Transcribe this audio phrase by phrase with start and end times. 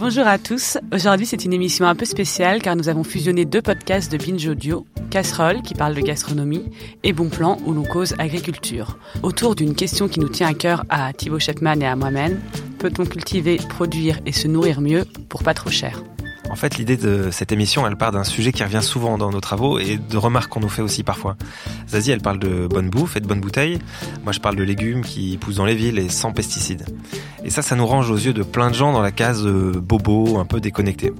[0.00, 0.78] Bonjour à tous.
[0.94, 4.46] Aujourd'hui, c'est une émission un peu spéciale car nous avons fusionné deux podcasts de Binge
[4.46, 6.64] Audio, Casserole qui parle de gastronomie
[7.02, 8.96] et Bon Plan où l'on cause agriculture.
[9.22, 12.40] Autour d'une question qui nous tient à cœur à Thibaut Chapman et à moi-même,
[12.78, 16.02] peut-on cultiver, produire et se nourrir mieux pour pas trop cher?
[16.50, 19.40] En fait, l'idée de cette émission, elle part d'un sujet qui revient souvent dans nos
[19.40, 21.36] travaux et de remarques qu'on nous fait aussi parfois.
[21.88, 23.78] Zazie, elle parle de bonne bouffe et de bonnes bouteilles.
[24.24, 26.86] Moi, je parle de légumes qui poussent dans les villes et sans pesticides.
[27.44, 29.80] Et ça, ça nous range aux yeux de plein de gens dans la case euh,
[29.80, 31.12] bobo, un peu déconnecté.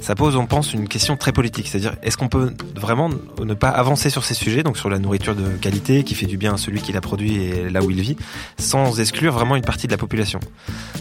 [0.00, 3.10] Ça pose, on pense, une question très politique, c'est-à-dire est-ce qu'on peut vraiment
[3.42, 6.36] ne pas avancer sur ces sujets, donc sur la nourriture de qualité qui fait du
[6.36, 8.16] bien à celui qui la produit et là où il vit,
[8.58, 10.38] sans exclure vraiment une partie de la population?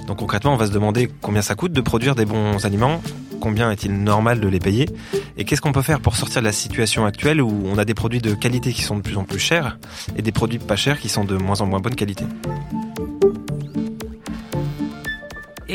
[0.07, 3.01] Donc concrètement, on va se demander combien ça coûte de produire des bons aliments,
[3.39, 4.89] combien est-il normal de les payer
[5.37, 7.93] Et qu'est-ce qu'on peut faire pour sortir de la situation actuelle où on a des
[7.93, 9.77] produits de qualité qui sont de plus en plus chers
[10.15, 12.25] et des produits pas chers qui sont de moins en moins bonne qualité?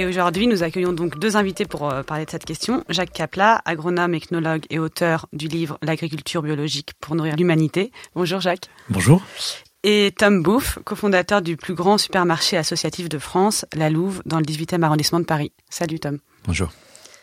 [0.01, 2.85] Et aujourd'hui, nous accueillons donc deux invités pour euh, parler de cette question.
[2.89, 7.93] Jacques Capla, agronome, ethnologue et auteur du livre L'agriculture biologique pour nourrir l'humanité.
[8.15, 8.71] Bonjour Jacques.
[8.89, 9.23] Bonjour.
[9.83, 14.45] Et Tom Bouff, cofondateur du plus grand supermarché associatif de France, La Louve, dans le
[14.45, 15.53] 18e arrondissement de Paris.
[15.69, 16.19] Salut Tom.
[16.47, 16.71] Bonjour.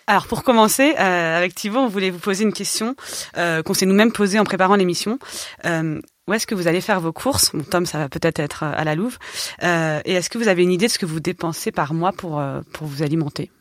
[0.05, 2.95] Alors pour commencer, euh, avec Thibault, on voulait vous poser une question
[3.37, 5.17] euh, qu'on s'est nous-mêmes posée en préparant l'émission.
[5.65, 7.51] Euh, où est-ce que vous allez faire vos courses?
[7.53, 9.17] Bon, Tom, ça va peut-être être à la Louve.
[9.61, 12.41] et est-ce que vous avez une idée de ce que vous dépensez par mois pour,
[12.73, 13.51] pour vous alimenter,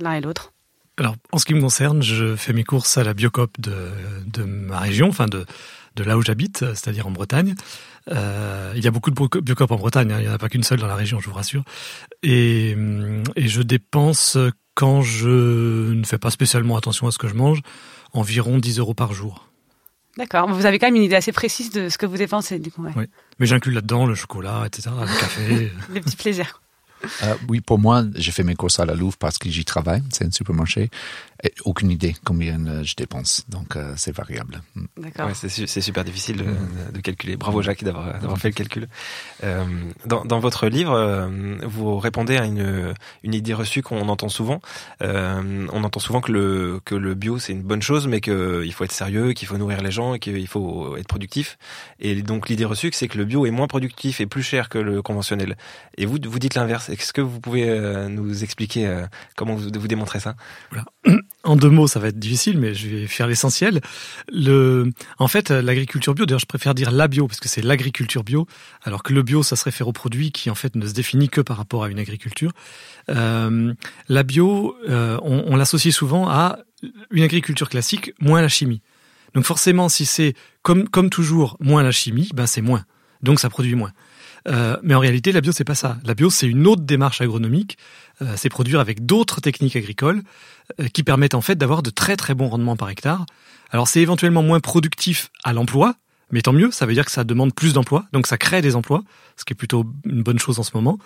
[0.00, 0.52] l'un et l'autre?
[0.96, 3.90] Alors, en ce qui me concerne, je fais mes courses à la Biocop de,
[4.26, 5.44] de ma région, enfin de,
[5.96, 7.54] de là où j'habite, c'est-à-dire en Bretagne.
[8.10, 10.48] Euh, il y a beaucoup de Biocop en Bretagne, hein, il n'y en a pas
[10.48, 11.64] qu'une seule dans la région, je vous rassure.
[12.22, 12.76] Et,
[13.34, 14.38] et je dépense
[14.74, 17.60] quand je ne fais pas spécialement attention à ce que je mange,
[18.12, 19.48] environ 10 euros par jour.
[20.16, 20.48] D'accord.
[20.48, 22.86] Vous avez quand même une idée assez précise de ce que vous dépensez, du coup.
[22.96, 23.04] Oui.
[23.38, 25.72] Mais j'inclus là-dedans le chocolat, etc., le café.
[25.92, 26.60] Les petits plaisirs.
[27.22, 30.02] Euh, oui, pour moi, j'ai fait mes courses à la Louvre parce que j'y travaille.
[30.10, 30.90] C'est un supermarché
[31.64, 34.62] aucune idée combien euh, je dépense, donc euh, c'est variable.
[34.74, 34.84] Mm.
[34.98, 35.26] D'accord.
[35.26, 37.36] Ouais, c'est super difficile de, de, calculer.
[37.36, 38.88] Bravo Jacques d'avoir fait le calcul.
[39.42, 39.64] Euh,
[40.06, 44.60] dans, dans, votre livre, euh, vous répondez à une, une idée reçue qu'on entend souvent.
[45.02, 48.72] Euh, on entend souvent que le, que le bio c'est une bonne chose, mais qu'il
[48.72, 51.58] faut être sérieux, qu'il faut nourrir les gens, et qu'il faut être productif.
[52.00, 54.78] Et donc l'idée reçue, c'est que le bio est moins productif et plus cher que
[54.78, 55.56] le conventionnel.
[55.98, 56.88] Et vous, vous dites l'inverse.
[56.88, 59.04] Est-ce que vous pouvez nous expliquer
[59.36, 60.36] comment vous, vous démontrez ça?
[60.70, 60.84] Voilà
[61.44, 63.80] en deux mots, ça va être difficile, mais je vais faire l'essentiel.
[64.32, 68.24] Le, en fait, l'agriculture bio, d'ailleurs, je préfère dire la bio parce que c'est l'agriculture
[68.24, 68.46] bio,
[68.82, 71.28] alors que le bio, ça se réfère au produit qui en fait ne se définit
[71.28, 72.52] que par rapport à une agriculture.
[73.10, 73.74] Euh,
[74.08, 76.58] la bio, euh, on, on l'associe souvent à
[77.10, 78.82] une agriculture classique moins la chimie.
[79.34, 82.84] Donc forcément, si c'est comme comme toujours moins la chimie, ben c'est moins.
[83.22, 83.92] Donc ça produit moins.
[84.48, 85.96] Euh, mais en réalité, la bio, c'est pas ça.
[86.04, 87.78] La bio, c'est une autre démarche agronomique.
[88.22, 90.22] Euh, c'est produire avec d'autres techniques agricoles
[90.80, 93.26] euh, qui permettent en fait d'avoir de très très bons rendements par hectare.
[93.70, 95.96] Alors c'est éventuellement moins productif à l'emploi,
[96.30, 98.76] mais tant mieux, ça veut dire que ça demande plus d'emplois, donc ça crée des
[98.76, 99.02] emplois,
[99.36, 100.98] ce qui est plutôt une bonne chose en ce moment.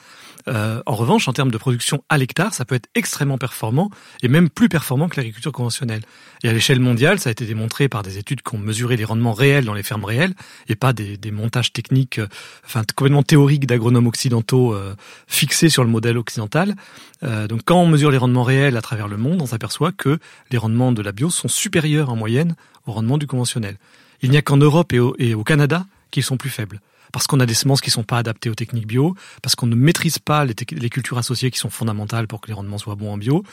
[0.49, 3.91] Euh, en revanche, en termes de production à l'hectare, ça peut être extrêmement performant
[4.23, 6.03] et même plus performant que l'agriculture conventionnelle.
[6.45, 9.05] Et à l'échelle mondiale, ça a été démontré par des études qui ont mesuré les
[9.05, 10.34] rendements réels dans les fermes réelles
[10.69, 12.29] et pas des, montages techniques, euh,
[12.65, 14.95] enfin complètement théoriques d'agronomes occidentaux euh,
[15.27, 16.75] fixés sur le modèle occidental.
[17.21, 20.21] Donc quand on mesure les rendements réels à travers le monde, on s'aperçoit que
[20.53, 22.55] les rendements de la bio sont supérieurs en moyenne
[22.87, 23.77] aux rendements du conventionnel.
[24.23, 26.81] Il n'y a qu'en Europe et au, Canada qu'ils sont plus faibles
[27.12, 29.75] parce qu'on a des semences qui sont pas adaptées aux techniques bio, parce qu'on ne
[29.75, 33.17] maîtrise pas les, cultures associées qui sont fondamentales pour que les rendements soient bons en
[33.17, 33.45] bio,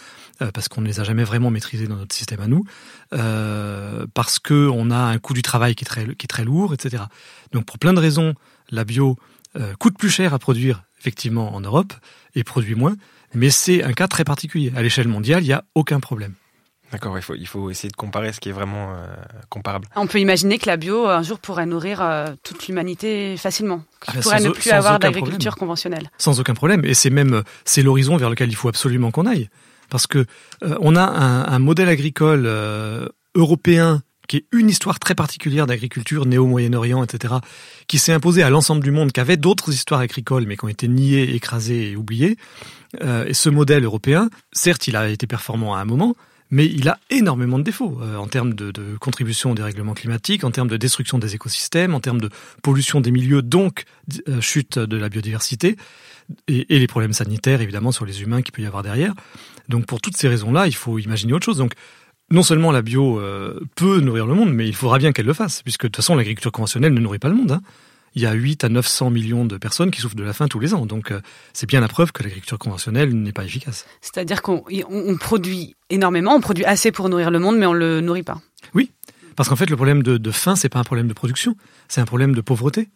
[0.41, 2.65] euh, parce qu'on ne les a jamais vraiment maîtrisées dans notre système à nous,
[3.13, 6.43] euh, parce que on a un coût du travail qui est très, qui est très
[6.43, 7.03] lourd, etc.
[7.53, 8.33] Donc pour plein de raisons,
[8.71, 9.17] la bio
[9.55, 11.93] euh, coûte plus cher à produire effectivement en Europe
[12.35, 12.95] et produit moins,
[13.33, 14.73] mais c'est un cas très particulier.
[14.75, 16.33] À l'échelle mondiale, il n'y a aucun problème.
[16.95, 19.05] D'accord, il faut, il faut essayer de comparer ce qui est vraiment euh,
[19.49, 19.85] comparable.
[19.97, 23.83] On peut imaginer que la bio, un jour, pourrait nourrir euh, toute l'humanité facilement.
[24.07, 26.09] Ah qu'il pourrait ne plus avoir d'agriculture conventionnelle.
[26.17, 26.85] Sans aucun problème.
[26.85, 29.49] Et c'est même c'est l'horizon vers lequel il faut absolument qu'on aille.
[29.89, 30.19] Parce que
[30.63, 32.49] euh, on a un, un modèle agricole
[33.35, 37.33] européen qui est une histoire très particulière d'agriculture néo-Moyen-Orient, etc.,
[37.87, 40.69] qui s'est imposée à l'ensemble du monde, qui avait d'autres histoires agricoles, mais qui ont
[40.69, 42.37] été niées, écrasées et oubliées.
[43.01, 46.15] et ce modèle européen, certes, il a été performant à un moment,
[46.51, 50.51] mais il a énormément de défauts euh, en termes de, contribution au dérèglement climatique, en
[50.51, 52.29] termes de destruction des écosystèmes, en termes de
[52.61, 53.85] pollution des milieux, donc
[54.27, 55.75] euh, chute de la biodiversité,
[56.47, 59.13] et, et, les problèmes sanitaires évidemment sur les humains qu'il peut y avoir derrière.
[59.69, 61.57] Donc pour toutes ces raisons-là, il faut imaginer autre chose.
[61.57, 61.73] Donc
[62.31, 65.33] non seulement la bio euh, peut nourrir le monde, mais il faudra bien qu'elle le
[65.33, 67.51] fasse, puisque de toute façon l'agriculture conventionnelle ne nourrit pas le monde.
[67.51, 67.61] Hein.
[68.15, 70.59] Il y a 8 à 900 millions de personnes qui souffrent de la faim tous
[70.59, 70.85] les ans.
[70.85, 71.21] Donc euh,
[71.53, 73.85] c'est bien la preuve que l'agriculture conventionnelle n'est pas efficace.
[74.01, 78.01] C'est-à-dire qu'on on produit énormément, on produit assez pour nourrir le monde, mais on le
[78.01, 78.41] nourrit pas.
[78.73, 78.91] Oui,
[79.35, 81.55] parce qu'en fait le problème de, de faim, c'est pas un problème de production,
[81.87, 82.89] c'est un problème de pauvreté.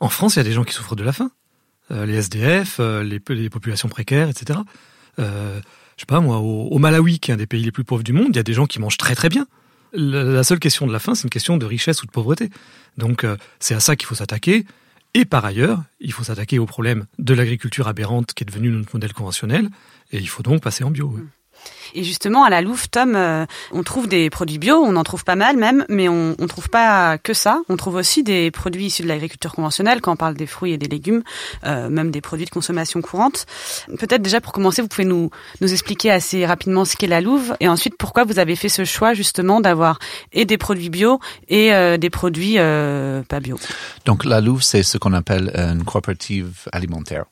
[0.00, 1.30] En France, il y a des gens qui souffrent de la faim.
[1.90, 4.60] Euh, les SDF, euh, les, les, populations précaires, etc.
[5.18, 5.60] Euh,
[5.96, 8.04] je sais pas moi, au, au, Malawi, qui est un des pays les plus pauvres
[8.04, 9.46] du monde, il y a des gens qui mangent très très bien.
[9.92, 12.50] La, seule question de la faim, c'est une question de richesse ou de pauvreté.
[12.96, 14.64] Donc euh, c'est à ça qu'il faut s'attaquer.
[15.14, 18.94] Et par ailleurs, il faut s'attaquer au problème de l'agriculture aberrante qui est devenue notre
[18.94, 19.68] modèle conventionnel,
[20.12, 21.10] et il faut donc passer en bio.
[21.12, 21.22] Oui.
[21.94, 25.24] Et justement, à la Louve, Tom, euh, on trouve des produits bio, on en trouve
[25.24, 27.60] pas mal même, mais on ne trouve pas que ça.
[27.68, 30.78] On trouve aussi des produits issus de l'agriculture conventionnelle, quand on parle des fruits et
[30.78, 31.22] des légumes,
[31.64, 33.46] euh, même des produits de consommation courante.
[33.98, 35.30] Peut-être déjà pour commencer, vous pouvez nous,
[35.60, 39.14] expliquer assez rapidement ce qu'est la Louve, et ensuite pourquoi vous avez fait ce choix
[39.14, 39.98] justement d'avoir
[40.32, 43.58] et des produits bio et euh, des produits pas bio.
[44.04, 47.24] Donc la Louve, c'est ce qu'on appelle une coopérative alimentaire.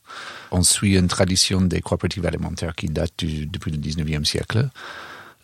[0.50, 4.68] On suit une tradition des coopératives alimentaires qui date du, depuis le 19e siècle.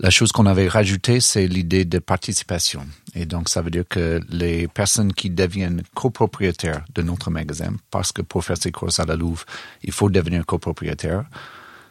[0.00, 2.86] La chose qu'on avait rajoutée, c'est l'idée de participation.
[3.14, 8.10] Et donc, ça veut dire que les personnes qui deviennent copropriétaires de notre magasin, parce
[8.10, 9.44] que pour faire ses courses à la Louve,
[9.84, 11.24] il faut devenir copropriétaire,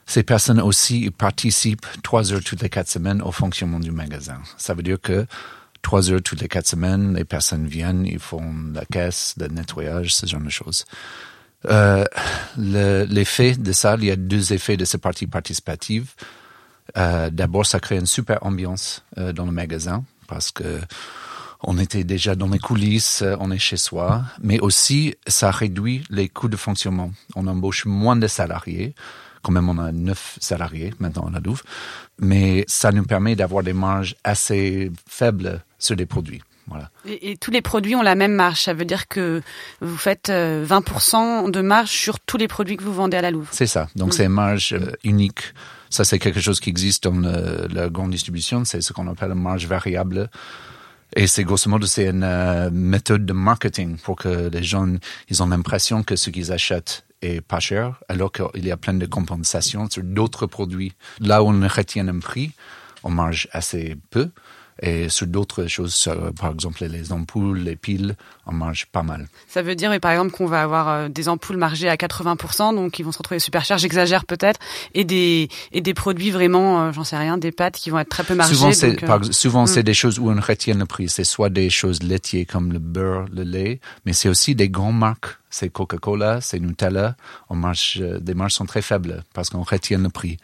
[0.05, 4.41] ces personnes aussi participent trois heures toutes les quatre semaines au fonctionnement du magasin.
[4.57, 5.25] Ça veut dire que
[5.81, 10.13] trois heures toutes les quatre semaines, les personnes viennent, ils font la caisse, le nettoyage,
[10.13, 10.85] ce genre de choses.
[11.69, 12.05] Euh,
[12.57, 16.13] l'effet de ça, il y a deux effets de cette partie participative.
[16.97, 20.79] Euh, D'abord, ça crée une super ambiance euh, dans le magasin parce que
[21.65, 26.27] on était déjà dans les coulisses, on est chez soi, mais aussi ça réduit les
[26.27, 27.11] coûts de fonctionnement.
[27.35, 28.93] On embauche moins de salariés,
[29.41, 31.63] quand même on a neuf salariés maintenant à la Douve,
[32.19, 36.41] mais ça nous permet d'avoir des marges assez faibles sur des produits.
[36.67, 36.89] Voilà.
[37.05, 38.61] Et, et, tous les produits ont la même marge.
[38.61, 39.41] Ça veut dire que
[39.81, 43.49] vous faites 20% de marge sur tous les produits que vous vendez à la Louve.
[43.51, 43.89] C'est ça.
[43.95, 44.11] Donc mmh.
[44.13, 45.53] c'est une marge euh, unique.
[45.89, 48.65] Ça, c'est quelque chose qui existe dans le, la grande distribution.
[48.65, 50.29] C'est ce qu'on appelle une marge variable.
[51.15, 54.87] Et c'est grosso modo, c'est une euh, méthode de marketing pour que les gens,
[55.29, 58.95] ils ont l'impression que ce qu'ils achètent est pas cher, alors qu'il y a plein
[58.95, 60.93] de compensations sur d'autres produits.
[61.19, 62.51] Là où on retient un prix,
[63.03, 64.29] on marge assez peu.
[64.85, 69.27] Et sur d'autres choses, par exemple les ampoules, les piles, on marge pas mal.
[69.47, 72.99] Ça veut dire, par exemple, qu'on va avoir euh, des ampoules margées à 80%, donc
[72.99, 74.59] ils vont se retrouver super chers, j'exagère peut-être,
[74.93, 78.09] et des, et des produits vraiment, euh, j'en sais rien, des pâtes qui vont être
[78.09, 78.55] très peu margées.
[78.55, 79.31] Souvent, c'est, donc, euh...
[79.31, 79.67] souvent, mm.
[79.67, 81.07] c'est des choses où on retient le prix.
[81.07, 84.97] C'est soit des choses laitières comme le beurre, le lait, mais c'est aussi des grandes
[84.97, 85.37] marques.
[85.49, 87.15] C'est Coca-Cola, c'est Nutella.
[87.47, 90.37] On marche, des marges sont très faibles parce qu'on retient le prix.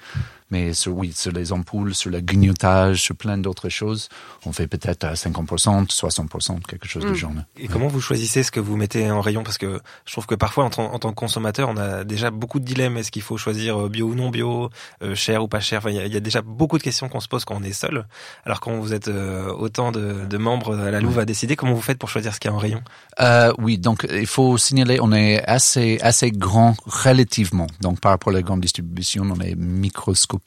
[0.52, 4.10] Mais sur, oui, sur les ampoules, sur le grignotage, sur plein d'autres choses,
[4.46, 7.10] on fait peut-être à 50%, 60%, quelque chose mmh.
[7.10, 7.32] de genre.
[7.58, 9.44] Et comment vous choisissez ce que vous mettez en rayon?
[9.44, 12.60] Parce que je trouve que parfois, en, en, tant que consommateur, on a déjà beaucoup
[12.60, 12.98] de dilemmes.
[12.98, 14.70] Est-ce qu'il faut choisir bio ou non bio,
[15.04, 15.80] euh, cher ou pas cher?
[15.80, 17.74] Enfin, il y, y, a déjà beaucoup de questions qu'on se pose quand on est
[17.74, 18.08] seul.
[18.46, 21.20] Alors quand vous êtes euh, autant de, de, membres à la Louve mmh.
[21.20, 22.82] à décider, comment vous faites pour choisir ce qu'il y a en rayon?
[23.20, 27.68] Euh, Oui, donc il faut signaler, on est assez assez grand relativement.
[27.82, 30.39] Donc par rapport à la grande distribution, on est microscopique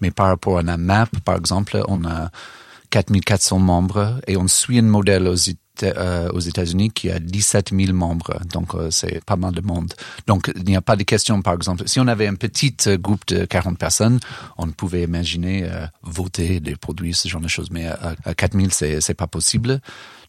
[0.00, 2.30] mais par rapport à la MAP, par exemple, on a
[2.90, 5.36] 4400 membres et on suit un modèle aux
[5.82, 9.92] euh, aux États-Unis qui a 17 000 membres, donc euh, c'est pas mal de monde.
[10.26, 12.96] Donc il n'y a pas de question, par exemple, si on avait un petit euh,
[12.96, 14.18] groupe de 40 personnes,
[14.56, 15.68] on pouvait imaginer
[16.02, 19.26] voter des produits, ce genre de choses, mais à, à 4 000, c'est c'est pas
[19.26, 19.80] possible.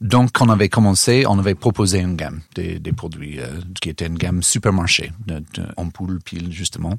[0.01, 3.39] Donc quand on avait commencé, on avait proposé une gamme des, produits
[3.79, 5.41] qui était une gamme supermarché, de
[5.77, 6.95] ampoules, piles justement.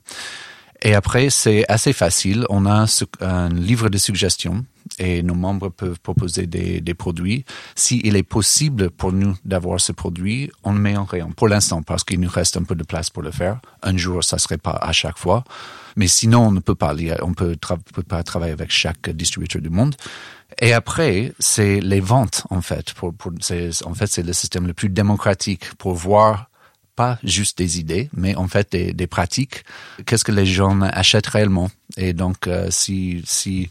[0.82, 2.46] Et après, c'est assez facile.
[2.50, 2.86] On a
[3.20, 4.64] un livre de suggestions
[4.98, 7.44] et nos membres peuvent proposer des, des produits.
[7.74, 11.32] S'il est possible pour nous d'avoir ce produit, on le met en rayon.
[11.32, 13.60] Pour l'instant, parce qu'il nous reste un peu de place pour le faire.
[13.82, 15.44] Un jour, ça serait pas à chaque fois.
[15.96, 17.56] Mais sinon, on ne peut pas, on peut,
[17.92, 19.96] peut pas travailler avec chaque distributeur du monde.
[20.60, 22.94] Et après, c'est les ventes, en fait.
[23.02, 26.47] En fait, c'est le système le plus démocratique pour voir
[27.02, 29.58] pas juste des idées, mais en fait des, des pratiques.
[30.04, 31.70] Qu'est-ce que les gens achètent réellement?
[31.96, 33.70] Et donc, euh, si si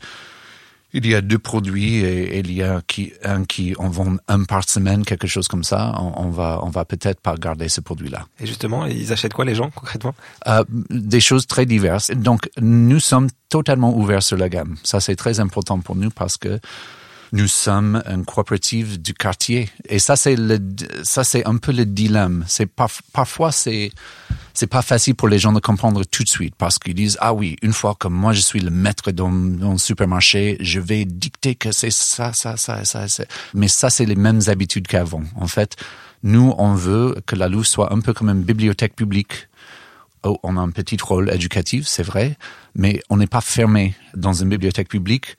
[0.94, 4.16] il y a deux produits et, et il y a qui, un qui en vend
[4.30, 7.68] un par semaine, quelque chose comme ça, on, on va on va peut-être pas garder
[7.70, 8.22] ce produit-là.
[8.40, 10.16] Et justement, ils achètent quoi les gens concrètement?
[10.48, 12.10] Euh, Des choses très diverses.
[12.30, 14.74] Donc, nous sommes totalement ouverts sur la gamme.
[14.84, 16.60] Ça, c'est très important pour nous parce que
[17.32, 19.70] nous sommes une coopérative du quartier.
[19.90, 20.60] Et ça, c'est le,
[21.04, 22.46] ça, c'est un peu le dilemme.
[22.48, 23.92] C'est par, parfois, c'est,
[24.54, 27.34] c'est pas facile pour les gens de comprendre tout de suite parce qu'ils disent, ah
[27.34, 31.56] oui, une fois que moi je suis le maître dans, le supermarché, je vais dicter
[31.56, 33.24] que c'est ça, ça, ça, ça, ça.
[33.54, 35.24] Mais ça, c'est les mêmes habitudes qu'avant.
[35.36, 35.76] En fait,
[36.24, 39.48] Nous, on veut que la Louve soit un peu comme une bibliothèque publique.
[40.24, 42.38] Oh, on a un petit rôle éducatif, c'est vrai,
[42.74, 45.38] mais on n'est pas fermé dans une bibliothèque publique.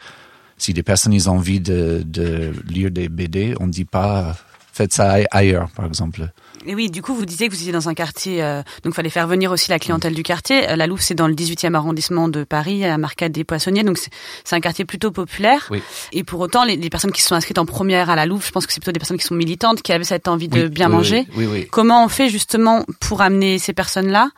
[0.58, 4.36] Si des personnes ils ont envie de, de lire des BD, on ne dit pas
[4.78, 6.28] faites ça ailleurs, par exemple.
[6.64, 8.94] Et oui, du coup, vous disiez que vous étiez dans un quartier, euh, donc il
[8.94, 10.70] fallait faire venir aussi la clientèle du quartier.
[10.70, 13.98] Euh, la Louve, c'est dans le 18e arrondissement de Paris, à Marcade des Poissonniers, donc
[13.98, 15.66] c'est un quartier plutôt populaire.
[15.70, 15.82] Oui.
[16.12, 18.46] Et pour autant, les, les, personnes qui se sont inscrites en première à la Louve,
[18.46, 20.68] je pense que c'est plutôt des personnes qui sont militantes, qui avaient cette envie de
[20.68, 21.26] bien manger.
[21.36, 24.30] Oui, oui, Comment on fait justement pour amener ces personnes-là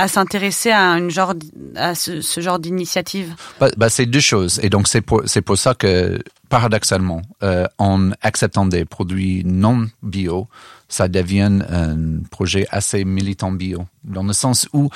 [0.00, 1.34] à s'intéresser à une genre
[1.76, 3.34] à ce, genre d'initiative?
[3.60, 4.58] Bah, bah, c'est deux choses.
[4.62, 9.88] Et donc c'est pour c'est pour ça que paradoxalement euh, en acceptant des produits non
[10.02, 10.48] bio
[10.88, 13.84] ça devient un projet assez militant bio.
[14.02, 14.88] Dans le sens où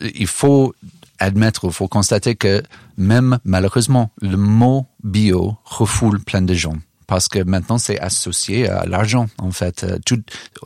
[0.00, 0.74] il faut
[1.18, 2.62] admettre il faut constater que
[2.98, 6.76] même malheureusement le mot bio refoule plein de gens
[7.12, 9.84] parce que maintenant c'est associé à l'argent en fait.
[9.84, 9.98] Euh,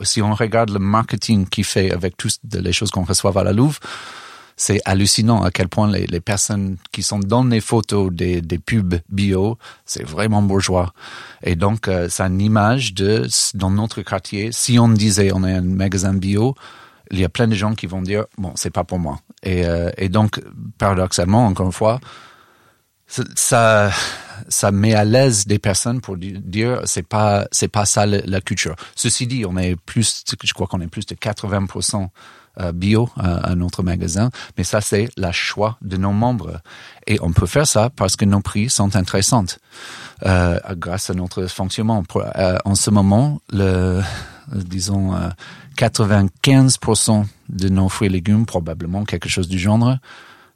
[0.03, 3.51] si on regarde le marketing qui fait avec toutes les choses qu'on reçoit à la
[3.51, 3.79] Louvre,
[4.55, 9.57] c'est hallucinant à quel point les, personnes qui sont dans les photos des, pubs bio,
[9.85, 10.93] c'est vraiment bourgeois.
[11.43, 15.53] Et donc, euh, c'est une image de, dans notre quartier, si on disait on est
[15.53, 16.55] un magasin bio,
[17.11, 19.19] il y a plein de gens qui vont dire, bon, c'est pas pour moi.
[19.43, 20.41] Et, euh, et donc,
[20.77, 21.99] paradoxalement, encore une fois,
[23.35, 23.91] ça,
[24.49, 28.75] ça met à l'aise des personnes pour dire c'est pas c'est pas ça la, culture.
[28.95, 32.07] Ceci dit, on est plus, je crois qu'on est plus de 80%
[32.59, 36.61] euh, bio à, notre magasin, mais ça c'est la choix de nos membres
[37.05, 39.45] et on peut faire ça parce que nos prix sont intéressants
[40.25, 42.03] euh, grâce à notre fonctionnement.
[42.15, 44.01] Euh, en ce moment, le
[44.51, 45.13] disons
[45.77, 49.97] 95% de nos fruits et légumes, probablement quelque chose du genre,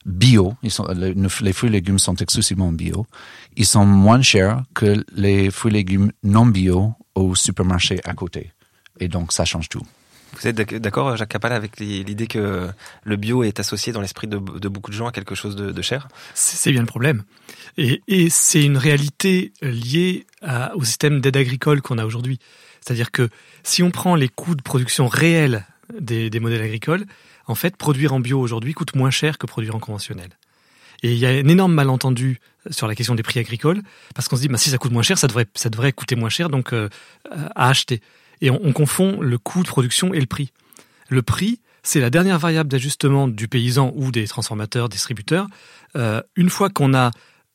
[0.05, 3.05] bio, les fruits et légumes sont exclusivement bio,
[3.55, 8.51] ils sont moins chers que les fruits et légumes non bio au supermarché à côté.
[8.99, 9.85] Et donc, ça change tout.
[10.39, 12.69] Vous êtes d'accord, Jacques Capal, avec l'idée que
[13.03, 16.07] le bio est associé dans l'esprit de, beaucoup de gens à quelque chose de, cher?
[16.33, 17.23] C'est bien le problème.
[17.77, 20.25] Et, et c'est une réalité liée
[20.75, 22.39] au système d'aide agricole qu'on a aujourd'hui.
[22.79, 23.29] C'est-à-dire que
[23.63, 25.65] si on prend les coûts de production réels
[25.99, 27.05] des, des modèles agricoles,
[27.47, 30.29] en fait, produire en bio aujourd'hui coûte moins cher que produire en conventionnel.
[31.03, 32.39] Et il y a un énorme malentendu
[32.69, 33.81] sur la question des prix agricoles,
[34.13, 36.15] parce qu'on se dit, bah, si ça coûte moins cher, ça devrait, ça devrait coûter
[36.15, 36.89] moins cher donc euh,
[37.55, 38.01] à acheter.
[38.41, 40.51] Et on, on, confond le coût de production et le prix.
[41.09, 45.47] Le prix, c'est la dernière variable d'ajustement du paysan ou des transformateurs, distributeurs.
[45.95, 47.11] Euh, une fois qu'on a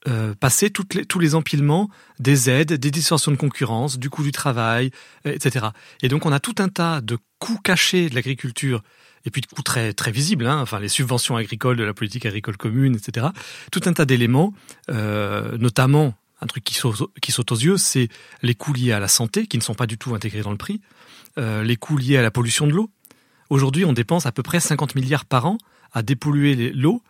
[0.09, 1.89] euh, passé les, tous les empilements
[2.19, 4.91] des aides, des distorsions de concurrence, du coût du travail,
[5.25, 5.67] etc.
[6.03, 8.83] Et donc on a tout un tas de coûts cachés de l'agriculture
[9.27, 12.25] et puis de coûts très très visibles, hein, enfin les subventions agricoles de la politique
[12.25, 13.27] agricole commune, etc.
[13.73, 14.55] Tout un tas d'éléments,
[14.89, 18.09] euh, notamment un truc qui saute, qui saute aux yeux, c'est
[18.43, 20.57] les coûts liés à la santé qui ne sont pas du tout intégrés dans le
[20.57, 20.81] prix,
[21.39, 22.91] euh, les coûts liés à la pollution de l'eau.
[23.51, 25.59] Aujourd'hui, on dépense à peu près 50 milliards par an
[25.93, 27.03] à dépolluer l'eau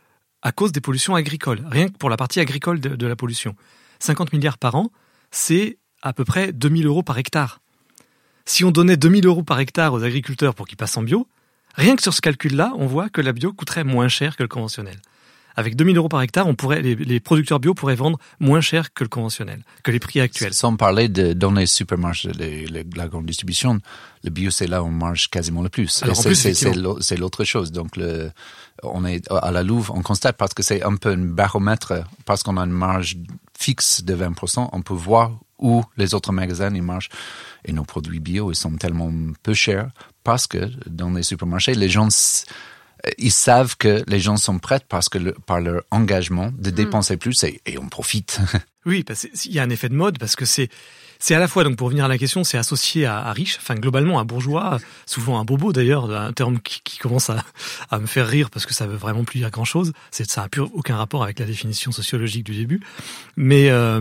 [0.43, 3.57] à cause des pollutions agricoles, rien que pour la partie agricole de, de la pollution.
[3.99, 4.91] 50 milliards par an,
[5.31, 7.61] c'est à peu près 2000 euros par hectare.
[8.45, 11.27] Si on donnait 2000 euros par hectare aux agriculteurs pour qu'ils passent en bio,
[11.77, 14.49] Rien que sur ce calcul-là, on voit que la bio coûterait moins cher que le
[14.49, 14.97] conventionnel.
[15.59, 19.05] Avec 2000 euros par hectare, on pourrait, les, producteurs bio pourraient vendre moins cher que
[19.05, 20.53] le conventionnel, que les prix actuels.
[20.53, 22.31] Sans parler de, dans les supermarchés,
[22.95, 23.79] la grande distribution,
[24.23, 26.05] le bio, c'est là où on marge quasiment le plus.
[27.01, 27.73] C'est l'autre chose.
[27.73, 28.31] Donc, le,
[28.83, 31.95] on est à la Louve, on constate parce que c'est un peu un baromètre,
[32.27, 33.17] parce qu'on a une marge
[33.59, 37.11] fixe de 20%, on peut voir où les autres magasins ils marchent.
[37.65, 39.91] Et nos produits bio, ils sont tellement peu chers
[40.25, 42.09] parce que dans les supermarchés, les gens
[43.19, 46.75] ils savent que les gens sont prêts parce que par leur engagement de hmm.
[46.75, 48.41] dépenser plus et, on profite.
[48.87, 50.69] Oui, parce qu'il y a un effet de mode parce que c'est
[51.19, 53.75] c'est à la fois donc pour revenir à la question, c'est associé à, riche, enfin
[53.75, 57.43] globalement à bourgeois, souvent un bobo d'ailleurs, un terme qui, commence à,
[57.91, 59.93] à, me faire rire parce que ça veut vraiment plus dire grand chose.
[60.13, 62.81] Ça a plus aucun rapport avec la définition sociologique du début,
[63.37, 64.01] mais euh,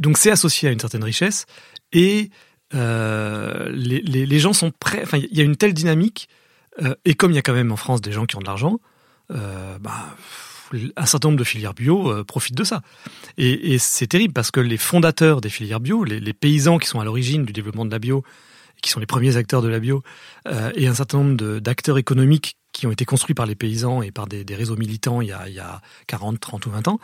[0.00, 1.46] donc c'est associé à une certaine richesse
[1.92, 2.30] et
[2.74, 5.00] euh, les, gens sont prêts.
[5.02, 6.28] Enfin, il y a une telle dynamique,
[6.82, 8.46] euh, et comme il y a quand même en France des gens qui ont de
[8.46, 8.80] l'argent,
[9.32, 10.16] euh, bah,
[10.96, 12.82] un certain nombre de filières bio profitent de ça.
[13.38, 17.04] Et, c'est terrible parce que les fondateurs des filières bio, les, paysans qui sont à
[17.04, 18.24] l'origine du développement de la bio,
[18.82, 20.02] qui sont les premiers acteurs de la bio,
[20.74, 24.26] et un certain nombre d'acteurs économiques qui ont été construits par les paysans et par
[24.26, 26.98] des, réseaux militants il y, a, il y a 40, 30 ou 20 ans,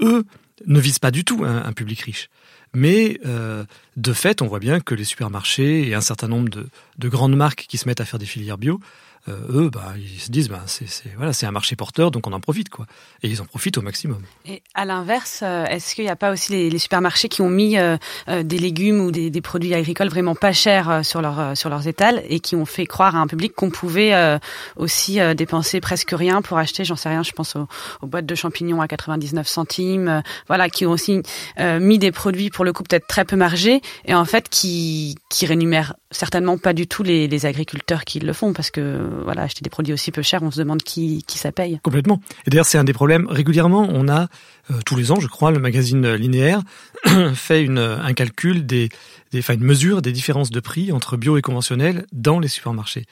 [0.00, 0.24] eux
[0.66, 2.28] ne visent pas du tout un, public riche.
[2.72, 3.64] Mais euh,
[3.96, 7.66] de fait, on voit bien que les supermarchés et un certain nombre de, grandes marques
[7.68, 8.80] qui se mettent à faire des filières bio
[9.28, 10.86] euh, eux, bah, ils se disent, bah, c'est
[11.16, 12.86] voilà, un marché porteur, donc on en profite, quoi.
[13.22, 14.22] Et ils en profitent au maximum.
[14.46, 17.76] Et à l'inverse, euh, est-ce qu'il n'y a pas aussi les, supermarchés qui ont mis
[17.76, 22.22] euh, des légumes ou des, produits agricoles vraiment pas chers sur, leur, sur leurs étals
[22.28, 24.38] et qui ont fait croire à un public qu'on pouvait
[24.76, 27.66] aussi dépenser presque rien pour acheter, j'en sais rien, je pense aux,
[28.02, 31.22] aux, boîtes de champignons à 99 centimes, voilà, qui ont aussi
[31.58, 35.46] mis des produits pour le coup peut-être très peu margés et en fait qui, qui
[35.46, 39.70] rémunèrent certainement pas du tout les, agriculteurs qui le font parce que voilà, acheter des
[39.70, 41.78] produits aussi peu chers, on se demande qui, qui ça paye.
[41.82, 42.20] Complètement.
[42.46, 43.26] Et d'ailleurs, c'est un des problèmes.
[43.28, 44.28] Régulièrement, on a,
[44.70, 46.62] euh, tous les ans, je crois, le magazine Linéaire
[47.34, 48.88] fait une, un calcul des,
[49.32, 53.06] des, enfin, une mesure des différences de prix entre bio et conventionnel dans les supermarchés.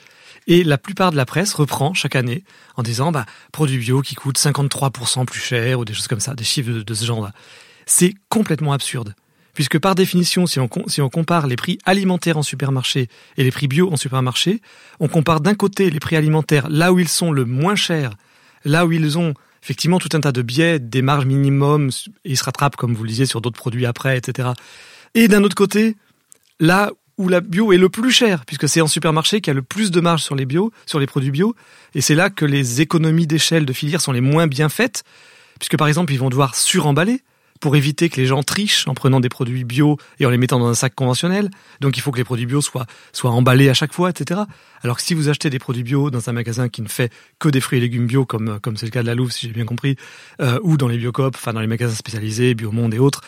[0.47, 2.45] Et la plupart de la presse reprend chaque année
[2.76, 6.35] en disant, bah, produits bio qui coûtent 53% plus cher ou des choses comme ça,
[6.35, 7.33] des chiffres de, de ce genre-là.
[7.87, 9.14] C'est complètement absurde
[9.59, 10.69] puisque par définition, si on,
[11.09, 14.62] compare les prix alimentaires en supermarché et les prix bio en supermarché,
[15.00, 18.12] on compare d'un côté les prix alimentaires là où ils sont le moins chers,
[18.65, 21.91] là où ils ont effectivement tout un tas de biais, des marges minimum,
[22.25, 24.50] et ils se rattrapent, comme vous le disiez, sur d'autres produits après, etc.
[25.17, 25.97] Et d'un autre côté,
[26.61, 29.55] là où la bio est le plus cher, puisque c'est en supermarché qu'il y a
[29.55, 31.57] le plus de marge sur les bio, sur les produits bio,
[31.97, 35.03] et c'est là que les économies d'échelle de filière sont les moins bien faites,
[35.59, 37.23] puisque par exemple, ils vont devoir suremballer,
[37.61, 40.59] pour éviter que les gens trichent en prenant des produits bio et en les mettant
[40.59, 41.50] dans un sac conventionnel.
[41.81, 44.43] Donc il faut que les produits bio soient, soient emballés à chaque fois, etc.
[44.83, 47.49] Alors que si vous achetez des produits bio dans un magasin qui ne fait que
[47.49, 49.53] des fruits et légumes bio, comme comme c'est le cas de la Louve, si j'ai
[49.53, 49.97] bien compris,
[50.41, 53.23] euh, ou dans les Biocop, enfin dans les magasins spécialisés, Biomonde et autres,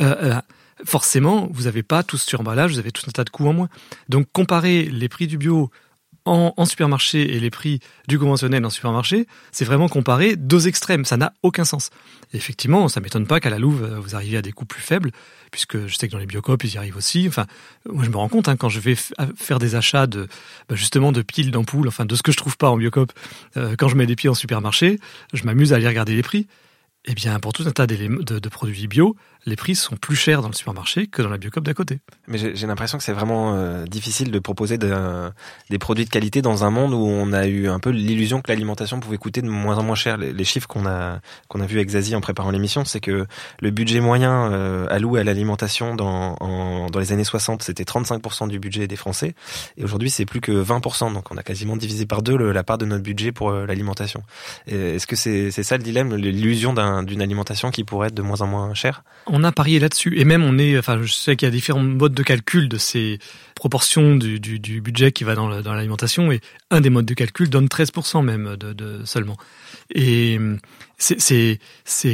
[0.00, 0.40] euh, euh,
[0.84, 3.52] forcément, vous n'avez pas tout ce suremballage, vous avez tout un tas de coûts en
[3.52, 3.68] moins.
[4.08, 5.70] Donc comparer les prix du bio
[6.24, 11.04] en, supermarché et les prix du conventionnel en supermarché, c'est vraiment comparer deux extrêmes.
[11.04, 11.90] Ça n'a aucun sens.
[12.32, 15.10] Effectivement, ça m'étonne pas qu'à la Louve, vous arriviez à des coûts plus faibles,
[15.50, 17.26] puisque je sais que dans les biocopes, ils y arrivent aussi.
[17.28, 17.46] Enfin,
[17.90, 18.96] moi, je me rends compte, hein, quand je vais
[19.36, 20.26] faire des achats de,
[20.68, 23.12] bah, justement, de piles d'ampoules, enfin, de ce que je trouve pas en biocop,
[23.56, 24.98] euh, quand je mets des pieds en supermarché,
[25.32, 26.46] je m'amuse à aller regarder les prix.
[27.06, 29.14] Eh bien, pour tout un tas de produits bio,
[29.46, 32.00] les prix sont plus chers dans le supermarché que dans la biocop d'à côté.
[32.28, 34.94] Mais j'ai l'impression que c'est vraiment euh, difficile de proposer de,
[35.70, 38.50] des produits de qualité dans un monde où on a eu un peu l'illusion que
[38.50, 40.16] l'alimentation pouvait coûter de moins en moins cher.
[40.16, 43.26] Les, les chiffres qu'on a qu'on a vu avec Zazie en préparant l'émission, c'est que
[43.60, 48.48] le budget moyen euh, alloué à l'alimentation dans en, dans les années 60, c'était 35%
[48.48, 49.34] du budget des Français,
[49.76, 51.12] et aujourd'hui c'est plus que 20%.
[51.12, 53.66] Donc on a quasiment divisé par deux le, la part de notre budget pour euh,
[53.66, 54.22] l'alimentation.
[54.66, 58.40] Est-ce que c'est c'est ça le dilemme, l'illusion d'une alimentation qui pourrait être de moins
[58.40, 59.02] en moins chère?
[59.34, 60.16] On a parié là-dessus.
[60.18, 62.78] Et même, on est, enfin, je sais qu'il y a différents modes de calcul de
[62.78, 63.18] ces
[63.56, 64.38] proportions du,
[64.80, 66.30] budget qui va dans l'alimentation.
[66.30, 69.36] Et un des modes de calcul donne 13% même de, seulement.
[69.92, 70.38] Et
[70.98, 71.58] c'est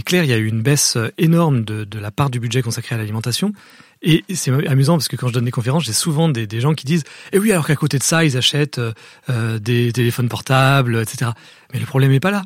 [0.02, 2.94] clair, il y a eu une baisse énorme de, de la part du budget consacré
[2.94, 3.52] à l'alimentation.
[4.02, 6.72] Et c'est amusant parce que quand je donne des conférences, j'ai souvent des, des, gens
[6.72, 8.80] qui disent "Eh oui, alors qu'à côté de ça, ils achètent
[9.28, 11.33] euh, des téléphones portables, etc."
[11.74, 12.44] Mais le problème n'est pas là.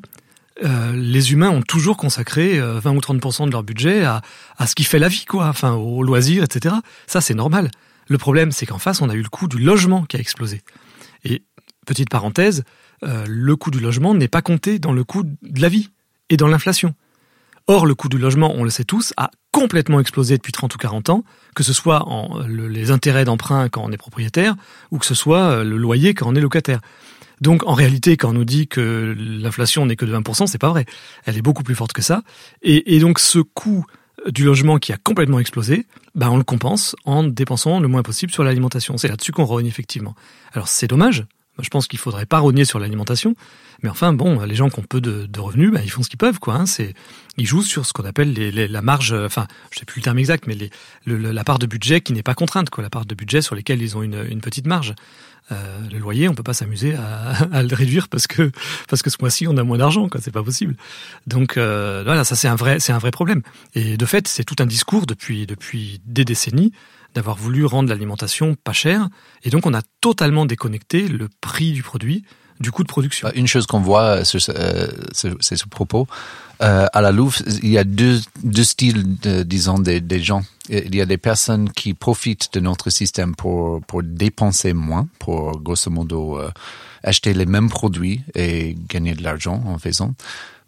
[0.63, 4.23] Euh, les humains ont toujours consacré 20 euh, ou 30% de leur budget à,
[4.57, 6.77] à ce qui fait la vie, quoi, enfin aux loisirs, etc.
[7.07, 7.71] Ça, c'est normal.
[8.09, 10.63] Le problème, c'est qu'en face, on a eu le coût du logement qui a explosé.
[11.25, 11.43] Et
[11.87, 12.65] petite parenthèse,
[13.03, 15.91] euh, le coût du logement n'est pas compté dans le coût de la vie
[16.31, 16.95] et dans l'inflation.
[17.67, 20.79] Or, le coût du logement, on le sait tous, a complètement explosé depuis 30 ou
[20.79, 24.55] 40 ans, que ce soit en, les intérêts d'emprunt quand on est propriétaire,
[24.91, 26.81] ou que ce soit le loyer quand on est locataire.
[27.41, 30.69] Donc en réalité, quand on nous dit que l'inflation n'est que de 20%, c'est pas
[30.69, 30.87] vrai.
[31.25, 32.23] Elle est beaucoup plus forte que ça.
[32.63, 33.85] Et, donc ce coût
[34.29, 38.33] du logement qui a complètement explosé, ben on le compense en dépensant le moins possible
[38.33, 38.97] sur l'alimentation.
[38.97, 40.15] C'est là-dessus qu'on rogne effectivement.
[40.53, 41.27] Alors c'est dommage.
[41.61, 43.37] Je pense qu'il faudrait pas rogner sur l'alimentation,
[43.83, 46.19] mais enfin bon, les gens qui ont peu de, revenus, ben, ils font ce qu'ils
[46.19, 46.55] peuvent, quoi.
[46.55, 46.67] Hein.
[46.67, 46.95] C'est,
[47.37, 50.47] ils jouent sur ce qu'on appelle la marge, enfin, je sais plus le terme exact,
[50.47, 50.57] mais
[51.07, 52.83] la part de budget qui n'est pas contrainte, quoi.
[52.83, 54.95] La part de budget sur lesquelles ils ont une, petite marge.
[55.53, 58.51] Euh, le loyer, on peut pas s'amuser à, à, le réduire parce que
[58.89, 60.21] parce que ce mois-ci on a moins d'argent, quoi.
[60.23, 60.75] C'est pas possible.
[61.27, 63.43] Donc euh, voilà, ça c'est un vrai c'est un vrai problème.
[63.75, 66.73] Et de fait, c'est tout un discours depuis depuis des décennies
[67.15, 69.09] d'avoir voulu rendre l'alimentation pas chère.
[69.43, 72.25] Et donc on a totalement déconnecté le prix du produit
[72.61, 73.29] du coût de production.
[73.35, 76.07] Une chose qu'on voit, euh, c'est ce propos.
[76.63, 78.21] Euh, à la Louvre, il y a deux,
[78.63, 79.05] styles,
[79.45, 80.43] disons, des, gens.
[80.69, 85.61] Il y a des personnes qui profitent de notre système pour, pour dépenser moins, pour
[85.61, 86.51] grosso modo euh,
[87.03, 90.15] acheter les mêmes produits et gagner de l'argent en faisant.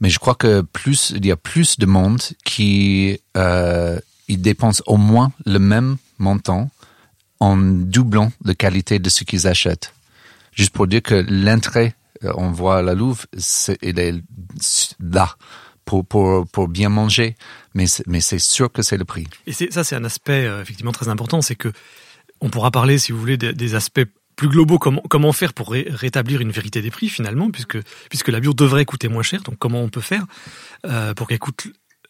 [0.00, 4.42] Mais je crois que plus il y a plus de monde qui euh, ils
[4.86, 6.70] au moins le même montant
[7.40, 9.92] en doublant la qualité de ce qu'ils achètent.
[10.52, 14.14] Juste pour dire que l'intérêt, euh, on voit la Louvre, c'est, il est
[15.00, 15.36] là
[15.84, 17.36] pour, pour, pour bien manger,
[17.74, 19.26] mais c'est, sûr que c'est le prix.
[19.46, 21.72] Et ça, c'est un aspect euh, effectivement très important, c'est que
[22.40, 24.04] on pourra parler, si vous voulez, des, des aspects
[24.36, 27.78] plus globaux, comment, comment faire pour rétablir une vérité des prix finalement, puisque,
[28.10, 30.26] puisque la bio devrait coûter moins cher, donc comment on peut faire
[30.86, 31.68] euh, pour qu'elle coûte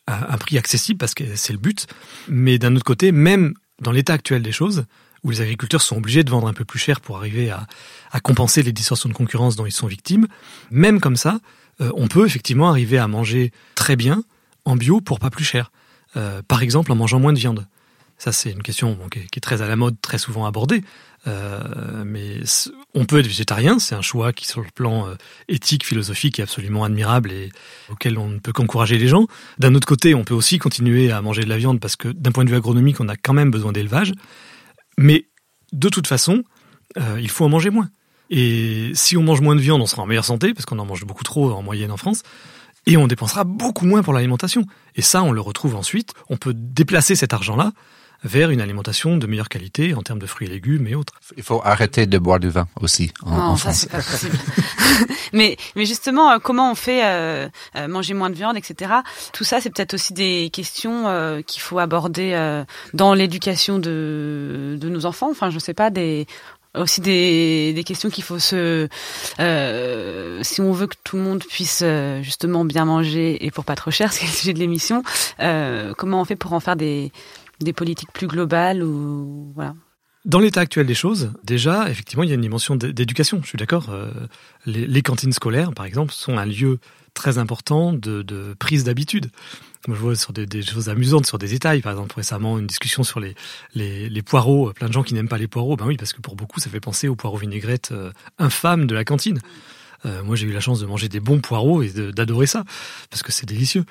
[0.09, 1.87] un, prix accessible, parce que c'est le but.
[2.29, 4.85] Mais d'un autre côté, même dans l'état actuel des choses,
[5.23, 7.67] où les agriculteurs sont obligés de vendre un peu plus cher pour arriver à,
[8.13, 10.27] à compenser les distorsions de concurrence dont ils sont victimes,
[10.71, 11.41] même comme ça,
[11.81, 14.23] euh, on peut effectivement arriver à manger très bien
[14.65, 15.71] en bio pour pas plus cher.
[16.17, 17.67] Euh, par exemple, en mangeant moins de viande.
[18.19, 20.83] Ça, c'est une question qui, est, très à la mode, très souvent abordée.
[21.27, 22.41] Euh, mais
[22.97, 25.07] on peut être végétarien, c'est un choix qui, sur le plan
[25.49, 27.51] éthique, philosophique, est absolument admirable et
[27.91, 29.27] auquel on ne peut qu'encourager les gens.
[29.59, 32.33] D'un autre côté, on peut aussi continuer à manger de la viande parce que, d'un
[32.33, 34.13] point de vue agronomique, on a quand même besoin d'élevage.
[34.99, 35.27] Mais
[35.73, 36.43] de toute façon,
[36.97, 37.91] il faut en manger moins.
[38.31, 40.87] Et si on mange moins de viande, on sera en meilleure santé, parce qu'on en
[40.87, 42.23] mange beaucoup trop en moyenne en France,
[42.87, 44.65] et on dépensera beaucoup moins pour l'alimentation.
[44.95, 47.73] Et ça, on le retrouve ensuite, on peut déplacer cet argent-là
[48.25, 51.15] vers une alimentation de meilleure qualité en termes de fruits et légumes et autres.
[51.37, 53.87] Il faut arrêter de boire du vin aussi en, non, ça, France.
[53.87, 54.39] Pas possible.
[55.33, 58.93] mais, mais justement, euh, comment on fait euh, euh, manger moins de viande, etc.
[59.33, 62.63] Tout ça, c'est peut-être aussi des questions qu'il faut aborder
[62.95, 65.31] dans l'éducation de, de nos enfants.
[65.31, 66.27] Enfin, je sais pas, des
[66.77, 68.89] aussi des, des questions qu'il faut se
[69.41, 73.65] euh, si on veut que tout le monde puisse euh, justement bien manger et pour
[73.65, 75.03] pas trop cher, c'est le sujet de l'émission.
[75.41, 77.13] Euh, comment on fait pour en faire des
[77.61, 79.75] des politiques plus globales ou voilà.
[80.27, 83.41] Dans l'état actuel des choses, déjà, effectivement, il y a une dimension d'éducation.
[83.43, 83.91] Je suis d'accord.
[83.91, 84.11] Euh,
[84.67, 86.81] les, cantines scolaires, par exemple, sont un lieu
[87.15, 89.31] très important de, prise d'habitude.
[89.87, 91.81] Je vois sur des, des, choses amusantes, sur des détails.
[91.81, 93.37] Par exemple, récemment, une discussion sur les,
[93.77, 94.73] les, poireaux.
[94.73, 95.77] Plein de gens qui n'aiment pas les poireaux.
[95.77, 98.97] Ben oui, parce que pour beaucoup, ça fait penser aux poireaux vinaigrettes euh, infâmes de
[98.97, 99.39] la cantine.
[100.07, 102.65] Euh, moi, j'ai eu la chance de manger des bons poireaux et d'adorer ça
[103.11, 103.85] parce que c'est délicieux.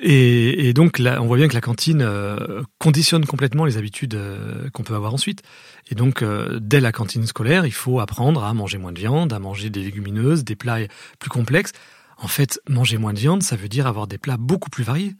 [0.00, 4.82] Et, donc, on voit bien que la cantine euh, conditionne complètement les habitudes euh, qu'on
[4.82, 5.42] peut avoir ensuite.
[5.90, 6.24] Et donc,
[6.60, 9.82] dès la cantine scolaire, il faut apprendre à manger moins de viande, à manger des
[9.82, 10.78] légumineuses, des plats
[11.18, 11.72] plus complexes.
[12.18, 15.14] En fait, manger moins de viande, ça veut dire avoir des plats beaucoup plus variés.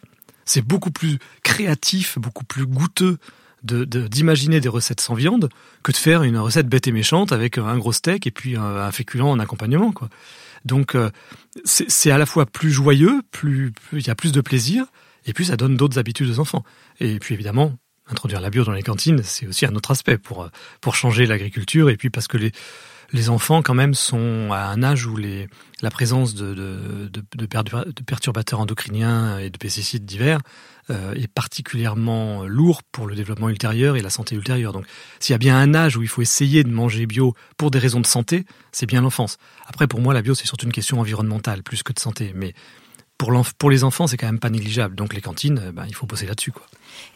[0.45, 3.19] C'est beaucoup plus créatif, beaucoup plus goûteux
[3.67, 5.49] d'imaginer de, des recettes sans viande
[5.83, 8.91] que de faire une recette bête et méchante avec un gros steak et puis un,
[8.91, 9.93] féculent en accompagnement.
[9.93, 10.09] Quoi.
[10.65, 11.11] Donc euh,
[11.65, 14.87] c'est à la fois plus joyeux, plus il y a plus de plaisir,
[15.27, 16.65] et puis ça donne d'autres habitudes aux enfants.
[17.01, 17.75] Et puis évidemment,
[18.09, 20.49] introduire la bio dans les cantines, c'est aussi un autre aspect pour
[20.81, 22.53] pour changer l'agriculture et puis parce que les
[23.13, 25.49] les enfants quand même sont à un âge où les,
[25.83, 27.47] la présence de, de,
[28.05, 34.03] perturbateurs endocriniens et de pesticides divers euh, est particulièrement lourd pour le développement ultérieur et
[34.03, 34.73] la santé ultérieure.
[34.73, 34.87] Donc
[35.21, 37.79] s'il y a bien un âge où il faut essayer de manger bio pour des
[37.79, 39.39] raisons de santé, c'est bien l'enfance.
[39.67, 42.55] Après pour moi la bio c'est surtout une question environnementale plus que de santé, mais
[43.19, 44.95] pour, les enfants c'est quand même pas négligeable.
[44.95, 46.67] Donc les cantines, ben, il faut bosser là-dessus quoi.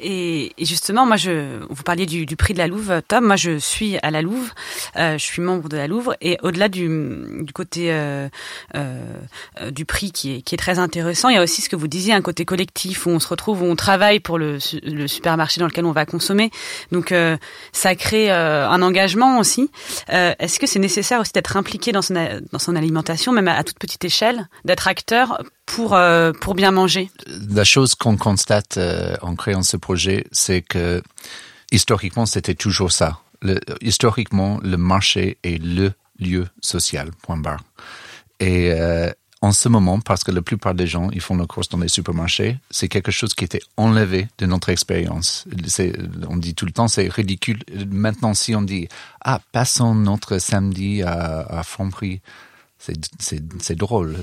[0.00, 3.26] Et, justement, moi, je, vous parliez du, prix de la Louve, Tom.
[3.26, 4.50] Moi, je suis à la Louve.
[4.96, 6.14] Euh, je suis membre de la Louve.
[6.20, 6.88] Et au-delà du,
[7.42, 8.28] du côté euh,
[8.74, 11.76] euh, du prix qui est, qui est très intéressant, il y a aussi ce que
[11.76, 15.60] vous disiez, un côté collectif où on se retrouve, où on travaille pour le, supermarché
[15.60, 16.50] dans lequel on va consommer.
[16.92, 17.36] Donc, euh,
[17.72, 19.70] ça crée euh, un engagement aussi.
[20.12, 22.14] Euh, est-ce que c'est nécessaire aussi d'être impliqué dans son,
[22.52, 25.42] dans son alimentation, même à toute petite échelle, d'être acteur
[25.74, 25.96] pour
[26.40, 27.10] pour bien manger
[27.54, 28.78] La chose qu'on constate
[29.22, 31.02] en créant ce projet, c'est que
[31.70, 33.20] historiquement, c'était toujours ça.
[33.80, 37.62] Historiquement, le marché est le lieu social, point barre.
[38.38, 39.10] Et euh,
[39.42, 41.88] en ce moment, parce que la plupart des gens, ils font leurs courses dans les
[41.88, 45.46] supermarchés, c'est quelque chose qui était enlevé de notre expérience.
[46.28, 47.60] On dit tout le temps, c'est ridicule.
[47.88, 48.88] Maintenant, si on dit,
[49.22, 52.20] ah, passons notre samedi à, à Franprix,
[52.80, 54.16] c'est drôle.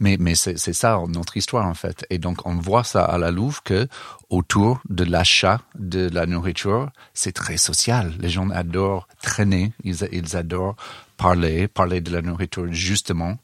[0.00, 2.06] Mais, mais c'est ça notre histoire en fait.
[2.10, 3.86] Et donc on voit ça à la Louvre que
[4.30, 8.14] autour de l'achat de la nourriture, c'est très social.
[8.18, 10.76] Les gens adorent traîner, ils, ils adorent
[11.16, 13.36] parler, parler de la nourriture justement.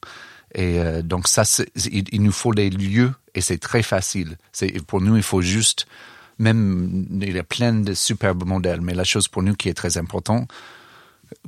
[0.55, 1.43] Et euh, donc ça,
[1.91, 4.39] il, il, nous faut des lieux et c'est très facile.
[4.53, 5.87] C'est pour nous, il faut juste
[6.39, 9.75] même il y a plein de superbes modèles, mais la chose pour nous qui est
[9.75, 10.49] très importante,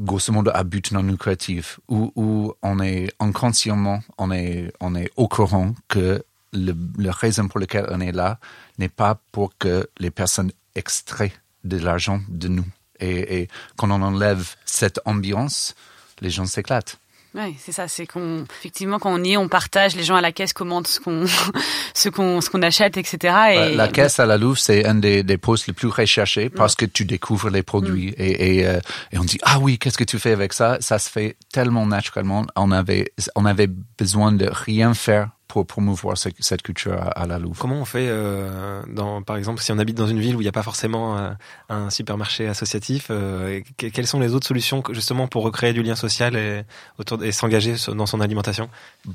[0.00, 5.10] grosso modo à but non lucratif, où, où on est inconsciemment, on est, on est
[5.16, 8.38] au courant que le, le raison pour lequel on est là
[8.78, 11.32] n'est pas pour que les personnes extraient
[11.64, 12.66] de l'argent de nous.
[12.98, 15.74] Et, et quand on enlève cette ambiance,
[16.20, 16.98] les gens s'éclatent.
[17.34, 17.86] Oui, c'est ça.
[17.86, 19.94] C'est qu'on, effectivement, quand on y est, on partage.
[19.94, 21.26] Les gens à la caisse commandent ce qu'on,
[21.94, 23.34] ce qu'on, ce qu'on achète, etc.
[23.52, 26.74] Et la caisse à la Louvre, c'est un des, des postes les plus recherchés parce
[26.74, 28.14] que tu découvres les produits mm.
[28.18, 28.80] et, et, euh,
[29.12, 30.78] et, on dit ah oui, qu'est-ce que tu fais avec ça?
[30.80, 32.46] Ça se fait tellement naturellement.
[32.56, 37.58] On avait, on avait besoin de rien faire pour promouvoir cette culture à, la Louve.
[37.58, 40.44] Comment on fait, euh, dans, par exemple, si on habite dans une ville où il
[40.44, 41.36] n'y a pas forcément un,
[41.68, 46.36] un supermarché associatif, euh, quelles sont les autres solutions justement pour recréer du lien social
[46.36, 46.62] et,
[46.98, 48.70] autour, et s'engager dans son alimentation?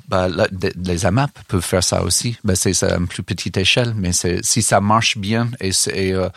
[0.09, 0.27] Bah,
[0.75, 2.37] Les AMAP peuvent faire ça aussi.
[2.43, 6.27] Bah, c'est à une plus petite échelle, mais si ça marche bien et, et euh,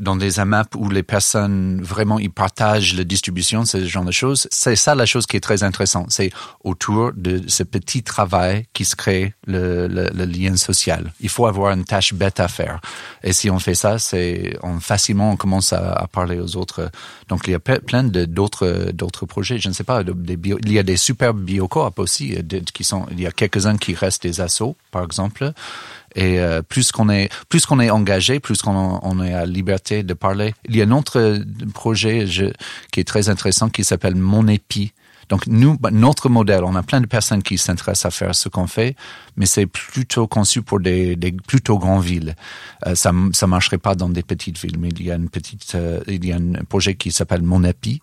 [0.00, 4.48] dans des AMAP où les personnes vraiment ils partagent la distribution, ce genre de choses.
[4.50, 6.08] C'est ça la chose qui est très intéressante.
[6.10, 6.30] C'est
[6.64, 9.86] autour de ce petit travail qui se crée le,
[10.26, 11.12] lien social.
[11.20, 12.80] Il faut avoir une tâche bête à faire.
[13.22, 16.90] Et si on fait ça, c'est on, facilement on commence à, parler aux autres.
[17.28, 19.58] Donc il y a plein d'autres d'autres projets.
[19.58, 20.02] Je ne sais pas.
[20.02, 22.36] Il y a des super biocoop aussi
[22.74, 23.06] qui sont.
[23.10, 25.52] Il y a quelques uns qui restent des assos, par exemple.
[26.16, 30.02] Et euh, plus qu'on est plus qu'on est engagé, plus qu'on on est à liberté
[30.02, 30.54] de parler.
[30.68, 31.38] Il y a un autre
[31.72, 32.46] projet je,
[32.90, 34.92] qui est très intéressant qui s'appelle Mon épi.
[35.28, 38.48] Donc nous, bah, notre modèle, on a plein de personnes qui s'intéressent à faire ce
[38.48, 38.94] qu'on fait,
[39.36, 42.36] mais c'est plutôt conçu pour des, des plutôt grandes villes.
[42.86, 45.74] Euh, ça ça marcherait pas dans des petites villes, mais il y a une petite,
[45.74, 48.00] euh, il y a un projet qui s'appelle Mon Épi.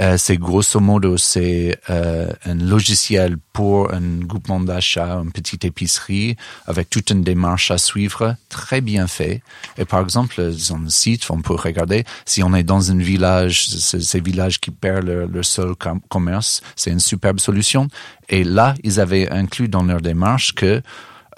[0.00, 6.36] Euh, c'est grosso modo c'est euh, un logiciel pour un groupement d'achat, une petite épicerie
[6.66, 9.42] avec toute une démarche à suivre, très bien fait.
[9.76, 13.66] Et par exemple, sur le site, on peut regarder si on est dans un village,
[13.68, 15.74] ces villages qui perdent leur, seul
[16.08, 17.88] commerce, c'est une superbe solution.
[18.28, 20.80] Et là, ils avaient inclus dans leur démarche que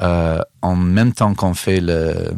[0.01, 2.33] euh, en même temps qu'on fait le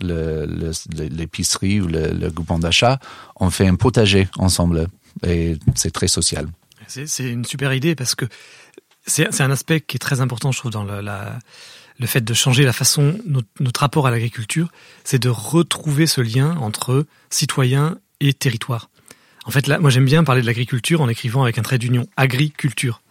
[0.00, 2.98] l'épicerie ou le, le groupement d'achat,
[3.36, 4.88] on fait un potager ensemble
[5.26, 6.48] et c'est très social.
[6.86, 8.26] C'est une super idée parce que
[9.06, 12.72] c'est un aspect qui est très important, je trouve, dans le, fait de changer la
[12.72, 14.70] façon, notre, notre rapport à l'agriculture,
[15.04, 18.90] c'est de retrouver ce lien entre citoyens et territoire.
[19.44, 23.02] En fait, moi j'aime bien parler de l'agriculture en écrivant avec un trait d'union, agriculture.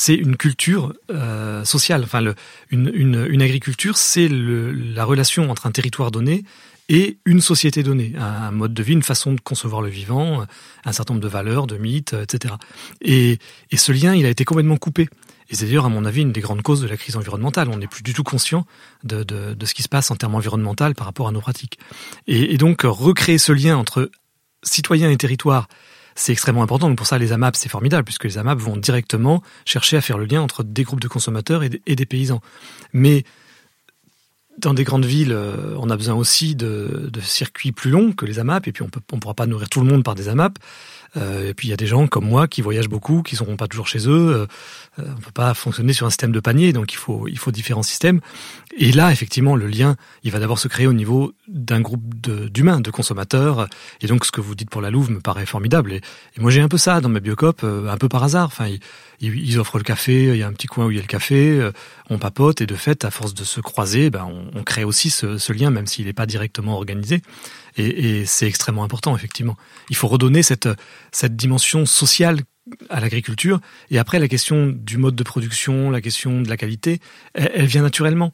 [0.00, 2.04] C'est une culture euh, sociale.
[2.04, 2.22] Enfin,
[2.70, 6.44] une, agriculture, c'est la relation entre un territoire donné
[6.88, 10.46] et une société donnée, un mode de vie, une façon de concevoir le vivant,
[10.84, 12.54] un certain nombre de valeurs, de mythes, etc.
[13.00, 13.40] Et,
[13.76, 15.08] ce lien, il a été complètement coupé.
[15.50, 17.68] Et c'est d'ailleurs, à mon avis, une des grandes causes de la crise environnementale.
[17.68, 18.66] On n'est plus du tout conscient
[19.02, 19.26] de,
[19.64, 21.76] ce qui se passe en termes environnementaux par rapport à nos pratiques.
[22.28, 24.12] Et, et donc, recréer ce lien entre
[24.62, 25.66] citoyens et territoire,
[26.18, 26.88] c'est extrêmement important.
[26.88, 30.18] Donc pour ça, les AMAP, c'est formidable, puisque les AMAP vont directement chercher à faire
[30.18, 32.40] le lien entre des groupes de consommateurs et, des paysans.
[32.92, 33.24] Mais
[34.58, 38.40] dans des grandes villes, euh, on a besoin aussi de, circuits plus longs que les
[38.40, 40.58] AMAP, et puis on ne pourra pas nourrir tout le monde par des AMAP.
[41.16, 43.56] Euh, et puis il y a des gens comme moi qui voyagent beaucoup, qui seront
[43.56, 44.32] pas toujours chez eux.
[44.34, 44.46] Euh,
[44.98, 47.50] euh, on peut pas fonctionner sur un système de panier, donc il faut il faut
[47.50, 48.20] différents systèmes.
[48.76, 52.02] Et là, effectivement, le lien, il va d'abord se créer au niveau d'un groupe
[52.52, 53.68] d'humains, de, consommateurs.
[54.00, 55.92] Et donc ce que vous dites pour la Louve me paraît formidable.
[55.92, 56.00] Et,
[56.36, 58.46] moi j'ai un peu ça dans mes biocopes, un peu par hasard.
[58.46, 58.80] Enfin, ils,
[59.20, 61.08] ils, offrent le café, il y a un petit coin où il y a le
[61.08, 61.70] café,
[62.10, 65.10] on papote et de fait, à force de se croiser, ben on, on crée aussi
[65.10, 67.22] ce, ce lien, même s'il n'est pas directement organisé.
[67.78, 69.56] Et, c'est extrêmement important, effectivement.
[69.90, 70.68] Il faut redonner cette,
[71.12, 72.40] cette dimension sociale
[72.90, 73.60] à l'agriculture.
[73.90, 77.00] Et après, la question du mode de production, la question de la qualité,
[77.34, 78.32] elle, vient naturellement.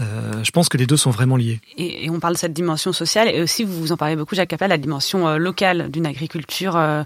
[0.00, 1.60] Euh, je pense que les deux sont vraiment liés.
[1.76, 4.70] Et, on parle de cette dimension sociale, et aussi vous en parlez beaucoup, Jacques Capel,
[4.70, 7.04] la dimension euh, locale d'une agriculture euh,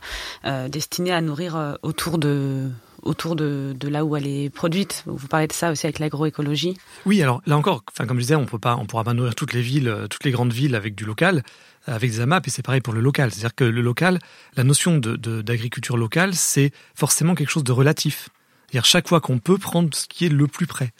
[0.69, 2.71] destinée à nourrir autour de
[3.03, 5.03] autour de, là où elle est produite.
[5.07, 6.77] Vous parlez de ça aussi avec l'agroécologie.
[7.05, 9.63] Oui, alors là encore, enfin comme je disais, on peut pourra pas nourrir toutes les
[9.63, 11.43] villes, toutes les grandes villes avec du local
[11.87, 13.31] avec des AMAP, et c'est pareil pour le local.
[13.31, 14.19] C'est-à-dire que le local,
[14.57, 18.29] la notion d'agriculture locale, c'est forcément quelque chose de relatif.
[18.67, 20.93] C'est-à-dire chaque fois qu'on peut prendre ce qui est le plus près,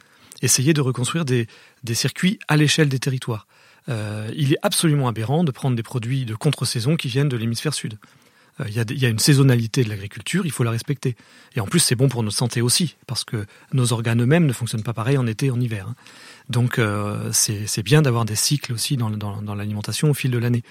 [0.43, 1.49] essayer de reconstruire des,
[1.83, 3.47] des circuits à l'échelle des territoires.
[3.89, 7.75] Euh, il est absolument aberrant de prendre des produits de contre-saison qui viennent de l'hémisphère
[7.75, 7.99] sud.
[8.61, 11.17] Euh, il y, a, une saisonnalité de l'agriculture, il faut la respecter.
[11.55, 14.53] Et en plus, c'est bon pour notre santé aussi, parce que nos organes eux-mêmes ne
[14.53, 15.87] fonctionnent pas pareil en été et en hiver.
[15.89, 15.95] Hein.
[16.49, 19.11] Donc euh, c'est bien d'avoir des cycles aussi dans,
[19.55, 20.63] l'alimentation au fil de l'année.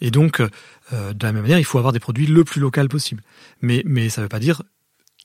[0.00, 2.88] Et donc, euh, de la même manière, il faut avoir des produits le plus local
[2.88, 3.22] possible.
[3.60, 4.62] Mais, ça ne veut pas dire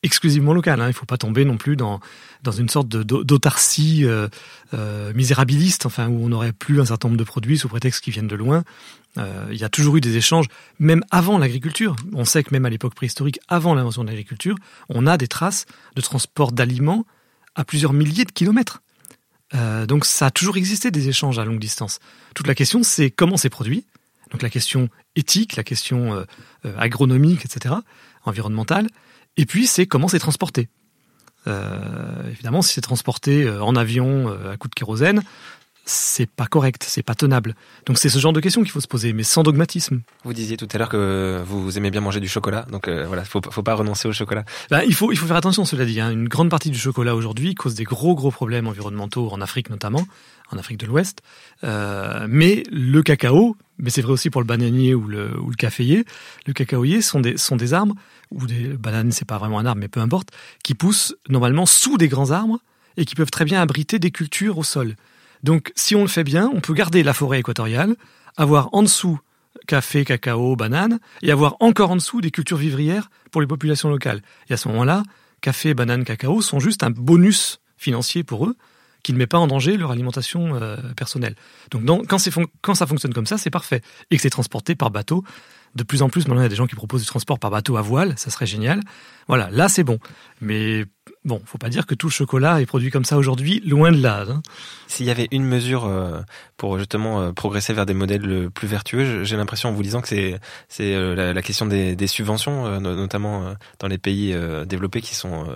[0.03, 0.79] exclusivement local.
[0.79, 0.85] Hein.
[0.85, 1.99] Il ne faut pas tomber non plus dans,
[2.57, 4.05] une sorte d'autarcie
[5.13, 8.27] misérabiliste, enfin où on n'aurait plus un certain nombre de produits sous prétexte qu'ils viennent
[8.27, 8.63] de loin.
[9.17, 10.45] Euh, il y a toujours eu des échanges,
[10.79, 11.95] même avant l'agriculture.
[12.13, 14.55] On sait que même à l'époque préhistorique, avant l'invention de l'agriculture,
[14.89, 17.05] on a des traces de transport d'aliments
[17.55, 18.81] à plusieurs milliers de kilomètres.
[19.55, 21.99] Euh, donc ça a toujours existé des échanges à longue distance.
[22.35, 23.85] Toute la question, c'est comment c'est produit.
[24.31, 26.25] Donc la question éthique, la question euh,
[26.77, 27.75] agronomique, etc.,
[28.25, 28.87] environnementale.
[29.37, 30.69] Et puis c'est comment c'est transporté.
[32.29, 35.23] Évidemment, si c'est transporté en avion à coup de kérosène,
[35.89, 37.55] c'est pas correct, c'est pas tenable.
[37.85, 40.01] Donc c'est ce genre de questions qu'il faut se poser, mais sans dogmatisme.
[40.23, 43.23] Vous disiez tout à l'heure que vous aimez bien manger du chocolat, donc euh, voilà,
[43.23, 44.43] faut, faut pas renoncer au chocolat.
[44.69, 45.99] Ben, il faut il faut faire attention, cela dit.
[46.01, 46.11] Hein.
[46.11, 50.05] Une grande partie du chocolat aujourd'hui cause des gros gros problèmes environnementaux en Afrique notamment,
[50.51, 51.21] en Afrique de l'Ouest.
[51.63, 55.55] Euh, mais le cacao, mais c'est vrai aussi pour le bananier ou le, ou le
[55.55, 56.05] caféier,
[56.45, 57.95] le cacaoyer sont des sont des arbres
[58.29, 60.29] ou des bananes, c'est pas vraiment un arbre, mais peu importe,
[60.63, 62.59] qui poussent normalement sous des grands arbres
[62.97, 64.95] et qui peuvent très bien abriter des cultures au sol.
[65.43, 67.95] Donc, si on le fait bien, on peut garder la forêt équatoriale,
[68.35, 69.19] avoir en dessous
[69.67, 74.21] café, cacao, banane, et avoir encore en dessous des cultures vivrières pour les populations locales.
[74.49, 75.03] Et à ce moment-là,
[75.41, 78.55] café, banane, cacao sont juste un bonus financier pour eux
[79.03, 81.35] qui ne met pas en danger leur alimentation euh, personnelle.
[81.71, 82.17] Donc quand,
[82.61, 83.81] quand ça fonctionne comme ça, c'est parfait.
[84.11, 85.23] Et que c'est transporté par bateau.
[85.75, 87.51] De plus en plus, maintenant, il y a des gens qui proposent du transport par
[87.51, 88.81] bateau à voile, ça serait génial.
[89.27, 89.99] Voilà, là, c'est bon.
[90.41, 90.85] Mais
[91.25, 94.01] Bon, faut pas dire que tout le chocolat est produit comme ça aujourd'hui, loin de
[94.01, 94.25] là.
[94.29, 94.41] Hein.
[94.87, 96.21] S'il y avait une mesure euh,
[96.55, 100.07] pour justement euh, progresser vers des modèles plus vertueux, j'ai l'impression en vous disant que
[100.07, 105.47] c'est c'est euh, la, question des, des subventions, notamment dans les pays développés qui sont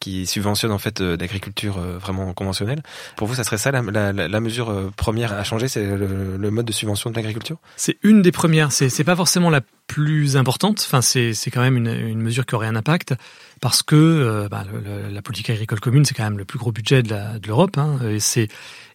[0.00, 2.82] qui subventionnent en fait l'agriculture vraiment conventionnelle.
[3.16, 6.50] Pour vous, ça serait ça la, la, la mesure première à changer, c'est le, le,
[6.50, 7.58] mode de subvention de l'agriculture?
[7.76, 8.72] C'est une des premières.
[8.72, 10.84] C'est c'est pas forcément la plus importante.
[10.86, 13.14] Enfin, c'est c'est quand même une, une mesure qui aurait un impact
[13.60, 14.64] parce que euh, bah,
[15.10, 18.20] la politique agricole commune, c'est quand même le plus gros budget de l'Europe, hein, et
[18.20, 18.48] c'est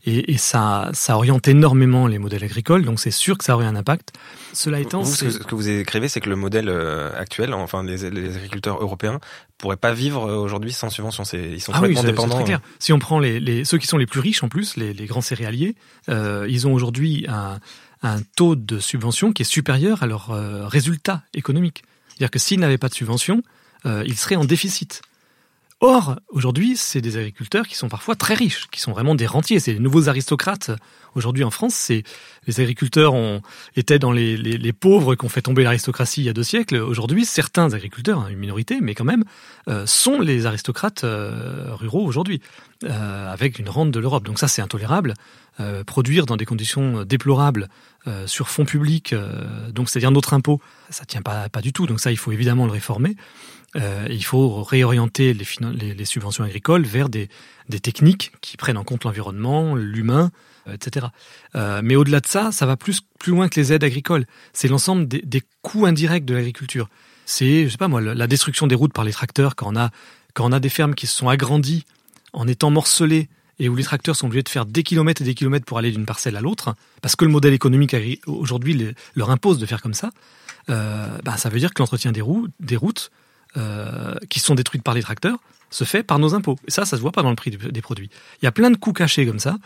[0.06, 3.66] et, et, ça, ça oriente énormément les modèles agricoles, donc c'est sûr que ça aurait
[3.66, 4.12] un impact.
[4.52, 8.36] Cela étant, ce que vous écrivez, c'est que le modèle euh, actuel, enfin les, les
[8.36, 9.22] agriculteurs européens,
[9.58, 11.24] pourraient pas vivre euh, aujourd'hui sans subvention.
[11.24, 12.36] Ils sont ah complètement dépendants.
[12.36, 12.62] Très clair.
[12.80, 15.06] Si on prend les, les, ceux qui sont les plus riches en plus, les, les
[15.06, 15.76] grands céréaliers,
[16.10, 17.60] euh, ils ont aujourd'hui un,
[18.02, 20.28] un taux de subvention qui est supérieur à leur
[20.70, 21.84] résultat économique.
[22.10, 23.42] C'est-à-dire que s'ils n'avaient pas de subvention,
[23.86, 25.02] euh, ils seraient en déficit.
[25.86, 29.60] Or, aujourd'hui, c'est des agriculteurs qui sont parfois très riches, qui sont vraiment des rentiers.
[29.60, 30.72] C'est les nouveaux aristocrates.
[31.14, 32.04] Aujourd'hui, en France, c'est
[32.48, 33.42] les agriculteurs ont,
[33.76, 36.78] étaient dans les, les, les pauvres qu'on fait tomber l'aristocratie il y a deux siècles.
[36.78, 39.26] Aujourd'hui, certains agriculteurs, hein, une minorité, mais quand même,
[39.68, 42.40] euh, sont les aristocrates euh, ruraux aujourd'hui,
[42.86, 44.24] euh, avec une rente de l'Europe.
[44.24, 45.16] Donc ça, c'est intolérable.
[45.86, 47.70] Produire dans des conditions déplorables
[48.26, 49.14] sur fonds publics,
[49.70, 51.86] donc c'est-à-dire notre impôt, ça tient pas, pas du tout.
[51.86, 53.16] Donc ça, il faut évidemment le réformer.
[53.76, 57.30] Euh, il faut réorienter les, subventions agricoles vers des,
[57.82, 60.32] techniques qui prennent en compte l'environnement, l'humain,
[60.68, 61.08] euh, etc.
[61.56, 64.26] Euh, mais au-delà de ça, ça va plus, plus loin que les aides agricoles.
[64.54, 66.90] C'est l'ensemble des, coûts indirects de l'agriculture.
[67.26, 69.92] C'est, je sais pas moi, la destruction des routes par les tracteurs quand on a,
[70.34, 71.86] quand on a des fermes qui se sont agrandies
[72.34, 75.36] en étant morcelées et où les tracteurs sont obligés de faire des kilomètres et des
[75.36, 79.58] kilomètres pour aller d'une parcelle à l'autre, parce que le modèle économique aujourd'hui leur impose
[79.58, 80.10] de faire comme ça,
[80.70, 83.12] euh, bah, ça veut dire que l'entretien des routes
[83.58, 85.38] euh, qui sont détruites par les tracteurs
[85.70, 86.58] se fait par nos impôts.
[86.68, 88.10] Et ça, ça se voit pas dans le prix des produits.
[88.42, 89.58] Il y a plein de coûts cachés comme ça.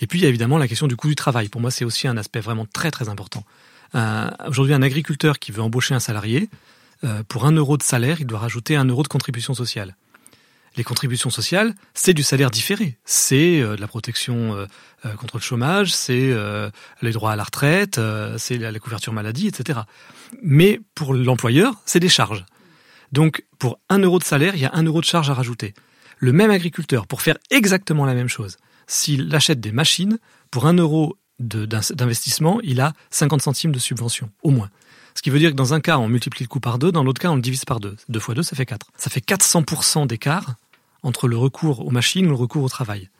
[0.00, 1.48] Et puis, il y a évidemment la question du coût du travail.
[1.48, 3.44] Pour moi, c'est aussi un aspect vraiment très, très important.
[3.94, 6.50] Euh, Aujourd'hui, un agriculteur qui veut embaucher un salarié,
[7.04, 9.94] euh, pour un euro de salaire, il doit rajouter un euro de contribution sociale.
[10.76, 12.96] Les contributions sociales, c'est du salaire différé.
[13.04, 14.66] C'est euh, de la protection euh,
[15.04, 16.34] euh, contre le chômage, c'est
[17.02, 18.00] les droits à la retraite,
[18.38, 19.80] c'est la couverture maladie, etc.
[20.42, 22.44] Mais pour l'employeur, c'est des charges.
[23.12, 25.74] Donc, pour un euro de salaire, il y a un euro de charge à rajouter.
[26.18, 30.18] Le même agriculteur, pour faire exactement la même chose, s'il achète des machines,
[30.50, 34.70] pour un euro d'investissement, il a 50 centimes de subvention, au moins.
[35.14, 37.04] Ce qui veut dire que dans un cas, on multiplie le coût par deux, dans
[37.04, 37.96] l'autre cas, on le divise par deux.
[38.08, 38.86] Deux fois deux, ça fait quatre.
[38.96, 40.54] Ça fait 400% d'écart
[41.02, 43.10] entre le recours aux machines et le recours au travail.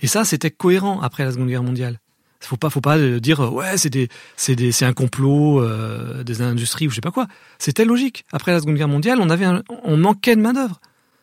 [0.00, 1.98] Et ça, c'était cohérent après la Seconde Guerre mondiale.
[2.40, 6.40] Faut pas, faut pas dire ouais, c'est des, c'est des, c'est un complot euh, des
[6.40, 7.26] industries ou je sais pas quoi.
[7.58, 8.24] C'était logique.
[8.32, 9.46] Après la Seconde Guerre mondiale, on avait,
[9.84, 10.80] on manquait de main d'œuvre.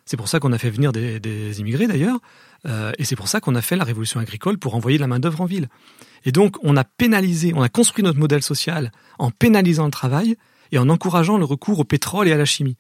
[0.07, 2.19] C'est pour ça qu'on a fait venir des, immigrés d'ailleurs,
[2.65, 5.07] euh, et c'est pour ça qu'on a fait la révolution agricole pour envoyer de la
[5.07, 5.67] main d'œuvre en ville.
[6.23, 10.37] Et donc, on a pénalisé, on a construit notre modèle social en pénalisant le travail
[10.71, 12.77] et en encourageant le recours au pétrole et à la chimie.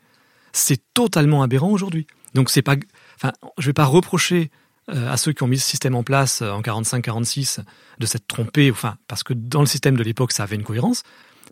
[0.53, 2.07] C'est totalement aberrant aujourd'hui.
[2.33, 2.75] Donc, c'est pas,
[3.17, 4.47] enfin, je vais pas reprocher euh,
[4.87, 7.59] à ceux qui ont mis ce système en place euh, en 45-46
[7.99, 11.03] de s'être trompés, enfin, parce que dans le système de l'époque, ça avait une cohérence.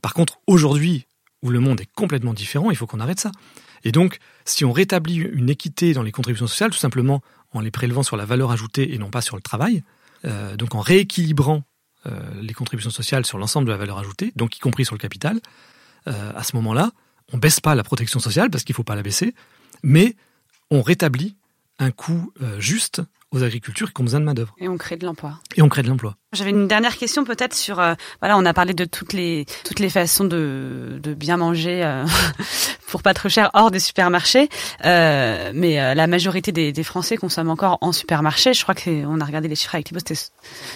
[0.01, 1.07] Par contre, aujourd'hui,
[1.41, 3.31] où le monde est complètement différent, il faut qu'on arrête ça.
[3.83, 7.21] Et donc, si on rétablit une équité dans les contributions sociales, tout simplement
[7.51, 9.83] en les prélevant sur la valeur ajoutée et non pas sur le travail,
[10.25, 11.63] euh, donc en rééquilibrant
[12.07, 14.99] euh, les contributions sociales sur l'ensemble de la valeur ajoutée, donc y compris sur le
[14.99, 15.39] capital,
[16.07, 16.91] euh, à ce moment-là,
[17.33, 19.33] on baisse pas la protection sociale parce qu'il faut pas la baisser,
[19.81, 20.15] mais
[20.69, 21.35] on rétablit
[21.79, 23.01] un coût euh, juste
[23.35, 24.55] aux agricultures qui ont besoin de main-d'œuvre.
[24.57, 25.39] Et on crée de l'emploi.
[25.55, 26.15] Et on crée de l'emploi.
[26.35, 29.79] J'avais une dernière question peut-être sur euh, voilà on a parlé de toutes les toutes
[29.79, 32.05] les façons de, de bien manger euh,
[32.87, 34.49] pour pas trop cher hors des supermarchés.
[34.85, 38.53] Euh, mais la majorité des, des, Français consomment encore en supermarché.
[38.53, 40.19] Je crois que on a regardé les chiffres avec Thibaut c'était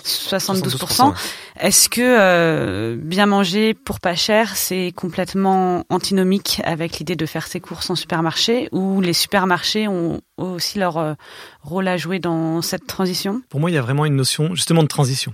[0.06, 1.14] 72%, 72%
[1.60, 7.60] est-ce que bien manger pour pas cher c'est complètement antinomique avec l'idée de faire ses
[7.60, 11.16] courses en supermarché ou les supermarchés ont aussi leur
[11.62, 13.42] rôle à jouer dans cette transition?
[13.50, 15.34] Pour moi il y a vraiment une notion justement de transition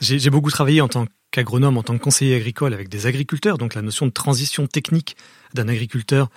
[0.00, 3.74] j'ai beaucoup travaillé en tant qu'agronome, en tant que conseiller agricole avec des agriculteurs, donc
[3.74, 5.16] la notion de transition technique
[5.54, 6.28] d'un agriculteur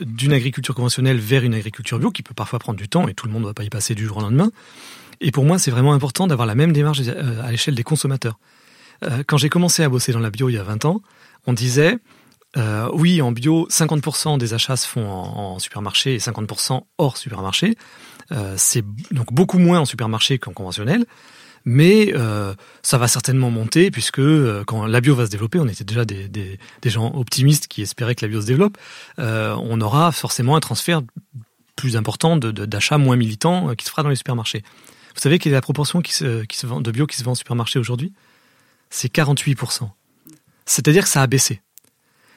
[0.00, 3.26] d'une agriculture conventionnelle vers une agriculture bio qui peut parfois prendre du temps et tout
[3.26, 4.50] le monde ne va pas y passer du jour au lendemain.
[5.20, 8.38] Et pour moi, c'est vraiment important d'avoir la même démarche euh, à l'échelle des consommateurs.
[9.04, 11.02] Euh, quand j'ai commencé à bosser dans la bio il y a 20 ans,
[11.46, 11.98] on disait
[12.56, 17.76] euh, oui, en bio, 50% des achats se font en, supermarché et 50% hors supermarché.
[18.56, 21.04] C'est donc beaucoup moins en supermarché qu'en conventionnel
[21.66, 25.66] mais euh, ça va certainement monter puisque euh, quand la bio va se développer, on
[25.66, 28.78] était déjà des, des, gens optimistes qui espéraient que la bio se développe,
[29.18, 31.02] euh, on aura forcément un transfert
[31.74, 34.62] plus important d'achats de, moins militants qui se fera dans les supermarchés.
[35.14, 37.24] Vous savez quelle est la proportion qui se, qui se vend, de bio qui se
[37.24, 38.12] vend en supermarché aujourd'hui?
[38.88, 39.90] C'est 48%.
[40.66, 41.60] C'est-à-dire que ça a baissé.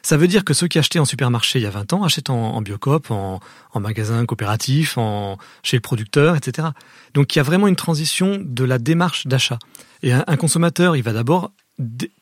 [0.02, 2.30] Ça veut dire que ceux qui achetaient en supermarché il y a 20 ans achètent
[2.30, 3.40] en, en biocop, en,
[3.76, 6.70] magasin coopératif, en, chez le producteur, etc.
[7.14, 9.60] Donc il y a vraiment une transition de la démarche d'achat.
[10.02, 11.52] Et un, consommateur, il va d'abord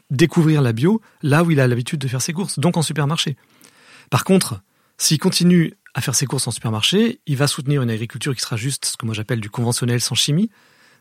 [0.09, 3.37] découvrir la bio là où il a l'habitude de faire ses courses, donc en supermarché.
[4.09, 4.61] Par contre,
[4.97, 8.55] s'il continue à faire ses courses en supermarché, il va soutenir une agriculture qui sera
[8.55, 10.49] juste ce que moi j'appelle du conventionnel sans chimie,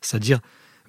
[0.03, 0.41] c'est-à-dire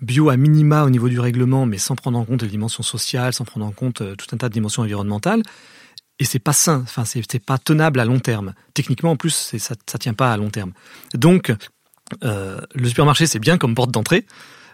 [0.02, 3.34] bio à minima au niveau du règlement, mais sans prendre en compte les dimensions sociales,
[3.34, 5.43] sans prendre en compte euh, tout un tas de dimensions environnementales
[6.20, 8.54] et c'est pas sain, enfin c'est pas tenable à long terme.
[8.74, 10.74] Techniquement en plus, ça ça tient pas à long terme.
[11.14, 11.54] Donc
[12.24, 14.26] euh, le supermarché c'est bien comme porte d'entrée,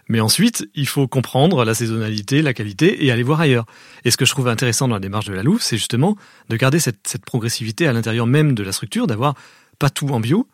[0.08, 3.66] mais ensuite il faut comprendre la saisonnalité, la qualité et aller voir ailleurs.
[4.04, 6.16] Et ce que je trouve intéressant dans la démarche de la Louve, c'est justement
[6.48, 9.34] de garder cette, progressivité à l'intérieur même de la structure, d'avoir
[9.78, 10.48] pas tout en bio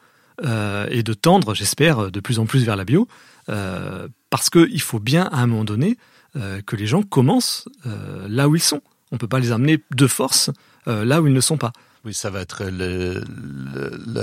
[0.44, 3.06] euh, et de tendre, j'espère, de plus en plus vers la bio,
[3.50, 5.96] euh, parce qu'il faut bien à un moment donné
[6.36, 8.80] euh, que les gens commencent euh, là où ils sont.
[9.10, 10.50] On peut pas les amener de force
[10.86, 11.72] là où ils ne sont pas.
[12.04, 13.22] Oui, ça va être le,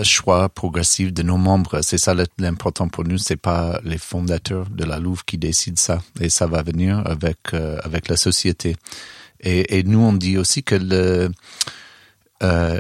[0.04, 1.82] choix progressif de nos membres.
[1.82, 3.18] C'est ça l'important pour nous.
[3.18, 7.54] C'est pas les fondateurs de la Louve qui décident ça, et ça va venir avec
[7.54, 8.76] avec la société.
[9.42, 11.32] Et, nous, on dit aussi que le,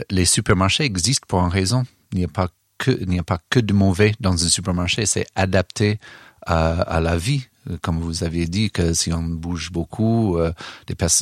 [0.09, 1.85] les supermarchés existent pour une raison.
[2.11, 5.05] Il n'y a pas que il n'y a pas que de mauvais dans un supermarché.
[5.05, 5.99] C'est adapté
[6.47, 7.47] à, à la vie.
[7.81, 10.53] Comme vous aviez dit, que si on bouge beaucoup, euh,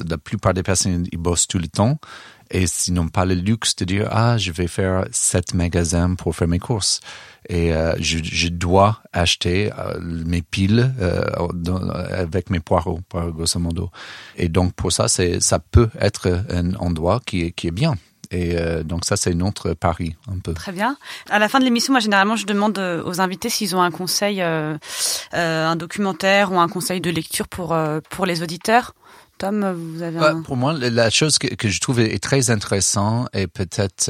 [0.07, 1.99] la plupart des personnes ils bossent tout le temps.
[2.51, 6.35] Et s'ils n'ont pas le luxe de dire ah je vais faire sept magasins pour
[6.35, 6.99] faire mes courses.
[7.49, 11.23] Et euh, je, je, dois acheter euh, mes piles euh,
[12.11, 13.89] avec mes poireaux grosso modo.
[14.35, 17.95] Et donc pour ça ça peut être un endroit qui est qui est bien
[18.31, 20.53] et euh, donc ça, c'est notre pari un peu.
[20.53, 20.97] Très bien.
[21.29, 23.91] À la fin de l'émission, moi généralement, je demande euh, aux invités s'ils ont un
[23.91, 24.77] conseil, euh,
[25.33, 27.75] euh, un documentaire ou un conseil de lecture pour
[28.09, 28.93] pour les auditeurs.
[29.37, 30.41] Tom, vous avez un...
[30.43, 34.09] Pour moi, la chose que, que je trouve est très intéressante et peut-être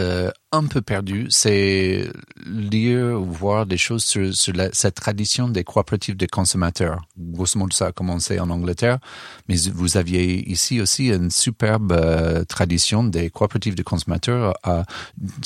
[0.55, 2.09] un peu perdu, c'est
[2.45, 7.01] lire ou voir des choses sur, sur la, cette tradition des coopératives de consommateurs.
[7.17, 8.99] Grosso modo, ça a commencé en Angleterre,
[9.47, 14.83] mais vous aviez ici aussi une superbe euh, tradition des coopératives de consommateurs, euh,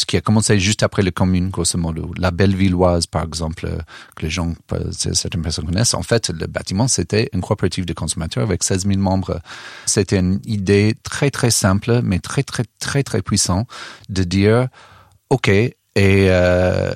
[0.08, 2.12] qui a commencé juste après les communes, grosso modo.
[2.18, 3.78] La Bellevilloise, par exemple, euh,
[4.16, 4.54] que les gens,
[4.92, 5.94] certaines personnes connaissent.
[5.94, 9.42] En fait, le bâtiment, c'était une coopérative de consommateurs avec 16 000 membres.
[9.86, 13.66] C'était une idée très, très simple, mais très, très, très, très puissant
[14.10, 14.68] de dire
[15.30, 16.92] OK, et euh,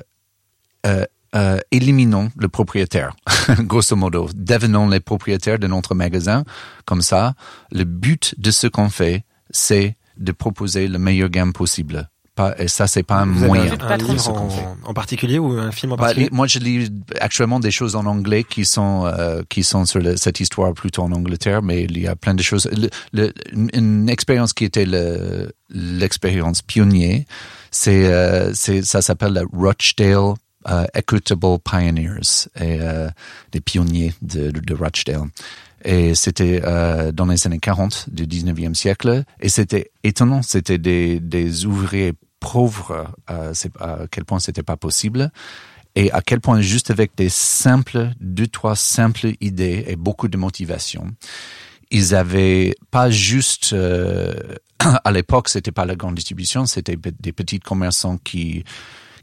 [0.86, 1.04] euh,
[1.34, 3.14] euh, éliminons le propriétaire,
[3.60, 4.28] grosso modo.
[4.34, 6.44] Devenons les propriétaires de notre magasin.
[6.84, 7.34] Comme ça,
[7.72, 12.08] le but de ce qu'on fait, c'est de proposer le meilleur gamme possible.
[12.36, 13.72] Pas, et ça, c'est pas un Vous moyen.
[13.80, 14.48] Un, un livre en,
[14.90, 16.28] en, particulier ou un film en particulier?
[16.30, 20.00] bah, Moi, je lis actuellement des choses en anglais qui sont euh, qui sont sur
[20.00, 22.68] le, cette histoire plutôt en Angleterre, mais il y a plein de choses.
[22.72, 24.86] Le, le, une expérience qui était
[25.70, 27.26] l'expérience pionnier,
[27.74, 30.34] c'est euh, ça s'appelle la Rochdale
[30.68, 33.10] uh, Equitable Pioneers et euh,
[33.50, 35.24] des pionniers de, de Rochdale.
[35.84, 39.24] Et c'était euh, dans les années 40 du 19e siècle.
[39.40, 45.32] Et c'était étonnant c'était des, des ouvriers pauvres euh, à quel point c'était pas possible.
[45.96, 50.36] Et à quel point juste avec des simples deux trois simples idées et beaucoup de
[50.36, 51.08] motivation
[51.90, 54.34] ils avaient pas juste euh,
[54.78, 58.64] à l'époque c'était pas la grande distribution c'était des petits commerçants qui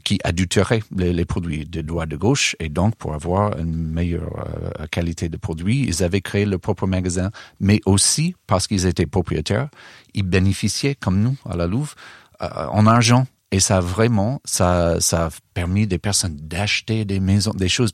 [0.04, 4.46] qui adultéraient les, produits de droite de gauche et donc pour avoir une meilleure
[4.80, 9.06] euh, qualité de produit, ils avaient créé leur propre magasin, mais aussi parce qu'ils étaient
[9.06, 9.68] propriétaires,
[10.14, 11.94] ils bénéficiaient comme nous à la Louve
[12.42, 17.52] euh, en argent et ça vraiment ça ça a permis des personnes d'acheter des maisons,
[17.52, 17.92] des choses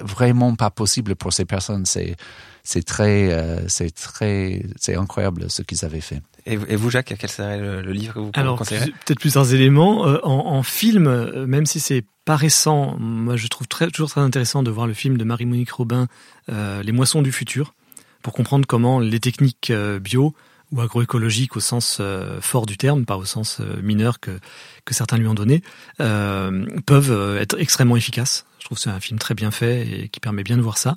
[0.00, 1.84] vraiment pas possibles pour ces personnes.
[1.86, 2.16] C'est
[2.64, 6.22] c'est très, euh, c'est très, c'est incroyable ce qu'ils avaient fait.
[6.44, 10.08] Et, vous, Jacques, quel serait le, livre que vous Alors, peut-être plusieurs éléments.
[10.08, 14.10] Euh, en, en, film, euh, même si c'est pas récent, moi je trouve très, toujours
[14.10, 16.08] très intéressant de voir le film de Marie-Monique Robin,
[16.50, 17.74] euh, Les moissons du futur,
[18.22, 20.34] pour comprendre comment les techniques bio
[20.72, 22.00] ou agroécologiques au sens
[22.40, 24.38] fort du terme, pas au sens mineur que,
[24.84, 25.62] que certains lui ont donné,
[25.98, 28.46] peuvent être extrêmement efficaces.
[28.58, 30.78] Je trouve que c'est un film très bien fait et qui permet bien de voir
[30.78, 30.96] ça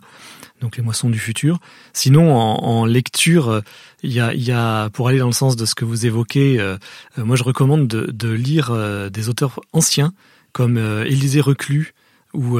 [0.61, 1.59] donc les moissons du futur.
[1.93, 3.61] Sinon, en, lecture,
[4.03, 6.59] il y, a, y a, pour aller dans le sens de ce que vous évoquez,
[6.59, 6.77] euh,
[7.17, 10.13] euh, moi je recommande de, lire euh, des auteurs anciens
[10.53, 11.93] comme Élisée Reclus
[12.33, 12.59] ou,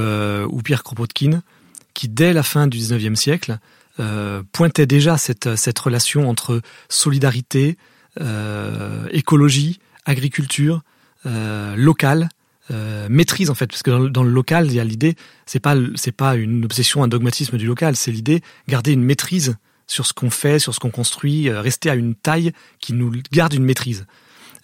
[0.63, 1.41] Pierre Kropotkin,
[1.93, 3.57] qui dès la fin du 19e siècle
[4.51, 7.77] pointaient déjà cette relation entre solidarité,
[9.11, 10.81] écologie, agriculture,
[11.23, 12.27] locale,
[12.71, 15.59] euh, maîtrise en fait parce que dans, dans le local il y a l'idée c'est
[15.59, 19.55] pas c'est pas une obsession un dogmatisme du local c'est l'idée garder une maîtrise
[19.87, 23.11] sur ce qu'on fait sur ce qu'on construit euh, rester à une taille qui nous
[23.31, 24.05] garde une maîtrise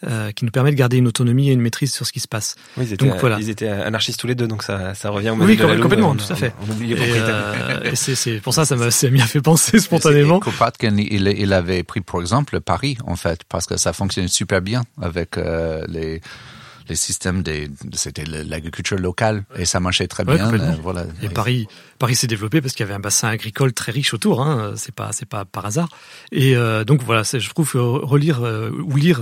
[0.04, 2.28] euh, qui nous permet de garder une autonomie et une maîtrise sur ce qui se
[2.28, 2.56] passe.
[2.76, 3.38] Oui, ils étaient, donc, voilà.
[3.40, 6.36] ils étaient anarchistes tous les deux, donc ça, ça revient au Oui, complètement, tout à
[6.36, 6.56] fait.
[6.68, 10.40] On, oublie et, euh, c'est pour ça, ça m'a bien fait penser spontanément.
[10.40, 14.64] Kropotkin, il, il avait pris, par exemple, Paris, en fait, parce que ça fonctionnait super
[14.64, 16.20] bien avec euh, les
[16.90, 20.54] les systèmes des, c'était l'agriculture locale et ça marchait très bien.
[20.54, 21.06] Euh, voilà.
[21.22, 21.68] Et Paris,
[22.00, 24.42] Paris s'est développé parce qu'il y avait un bassin agricole très riche autour.
[24.42, 25.90] Hein, c'est pas, c'est pas par hasard.
[26.32, 29.22] Et euh, donc voilà, je trouve que relire euh, ou lire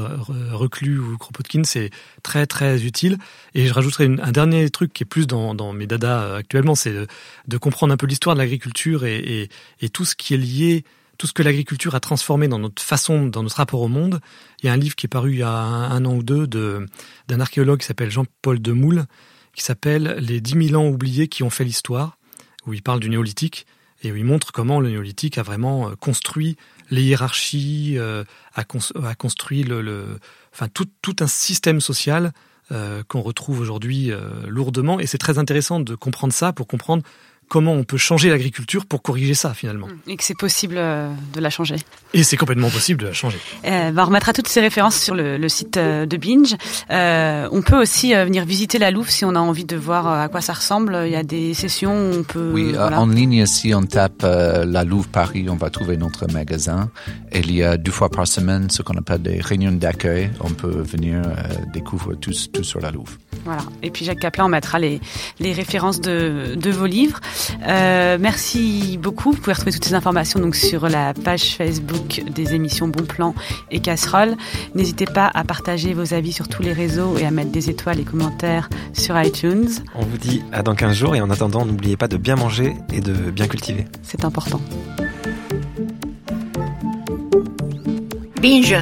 [0.51, 1.89] Reclus ou Kropotkin, c'est
[2.23, 3.17] très très utile.
[3.55, 6.93] Et je rajouterai un dernier truc qui est plus dans, dans mes dadas actuellement, c'est
[6.93, 7.07] de,
[7.47, 9.49] de, comprendre un peu l'histoire de l'agriculture et, et,
[9.81, 10.83] et tout ce qui est lié
[11.19, 14.21] tout ce que l'agriculture a transformé dans notre façon, dans notre rapport au monde.
[14.63, 16.47] Il y a un livre qui est paru il y a un, an ou deux
[16.47, 16.87] de,
[17.27, 19.05] d'un archéologue qui s'appelle Jean-Paul Demoule,
[19.53, 22.17] qui s'appelle Les dix mille ans oubliés qui ont fait l'histoire,
[22.65, 23.67] où il parle du néolithique
[24.01, 26.55] et où il montre comment le néolithique a vraiment euh, construit
[26.89, 28.23] les hiérarchies, euh,
[28.55, 30.19] a, construit le,
[30.53, 32.31] enfin tout, tout un système social
[32.71, 34.09] euh, qu'on retrouve aujourd'hui
[34.47, 35.01] lourdement.
[35.01, 37.03] Et c'est très intéressant de comprendre ça pour comprendre
[37.49, 39.87] comment on peut changer l'agriculture pour corriger ça finalement.
[40.07, 41.75] Et que c'est possible euh, de la changer.
[42.13, 43.37] Et c'est complètement possible de la changer.
[43.65, 46.55] Euh, bah, on remettra toutes ces références sur le, site euh, de Binge.
[46.89, 50.27] Euh, on peut aussi venir visiter la Louve si on a envie de voir à
[50.27, 50.97] quoi ça ressemble.
[51.05, 52.51] Il y a des sessions où on peut...
[52.53, 56.89] Oui, en ligne, si on tape la Louve Paris, on va trouver notre magasin.
[57.31, 60.29] Et il y a deux fois par semaine ce qu'on appelle des réunions d'accueil.
[60.39, 61.21] On peut venir
[61.73, 63.17] découvrir tout, tout sur la Louve.
[63.45, 63.61] Voilà.
[63.83, 64.99] Et puis Jacques Kaplan, on mettra les,
[65.39, 67.19] les références de, de vos livres.
[67.67, 69.31] Euh, merci beaucoup.
[69.31, 73.33] Vous pouvez retrouver toutes ces informations donc sur la page Facebook des émissions Bon Plan
[73.71, 74.35] et Casserole.
[74.75, 77.99] N'hésitez pas à partager vos avis sur tous les réseaux et à mettre des étoiles
[77.99, 79.69] et commentaires sur iTunes.
[79.95, 82.75] On vous dit à dans 15 jours et en attendant, n'oubliez pas de bien manger
[82.93, 83.85] et de bien cultiver.
[84.03, 84.61] C'est important.
[88.41, 88.75] Binge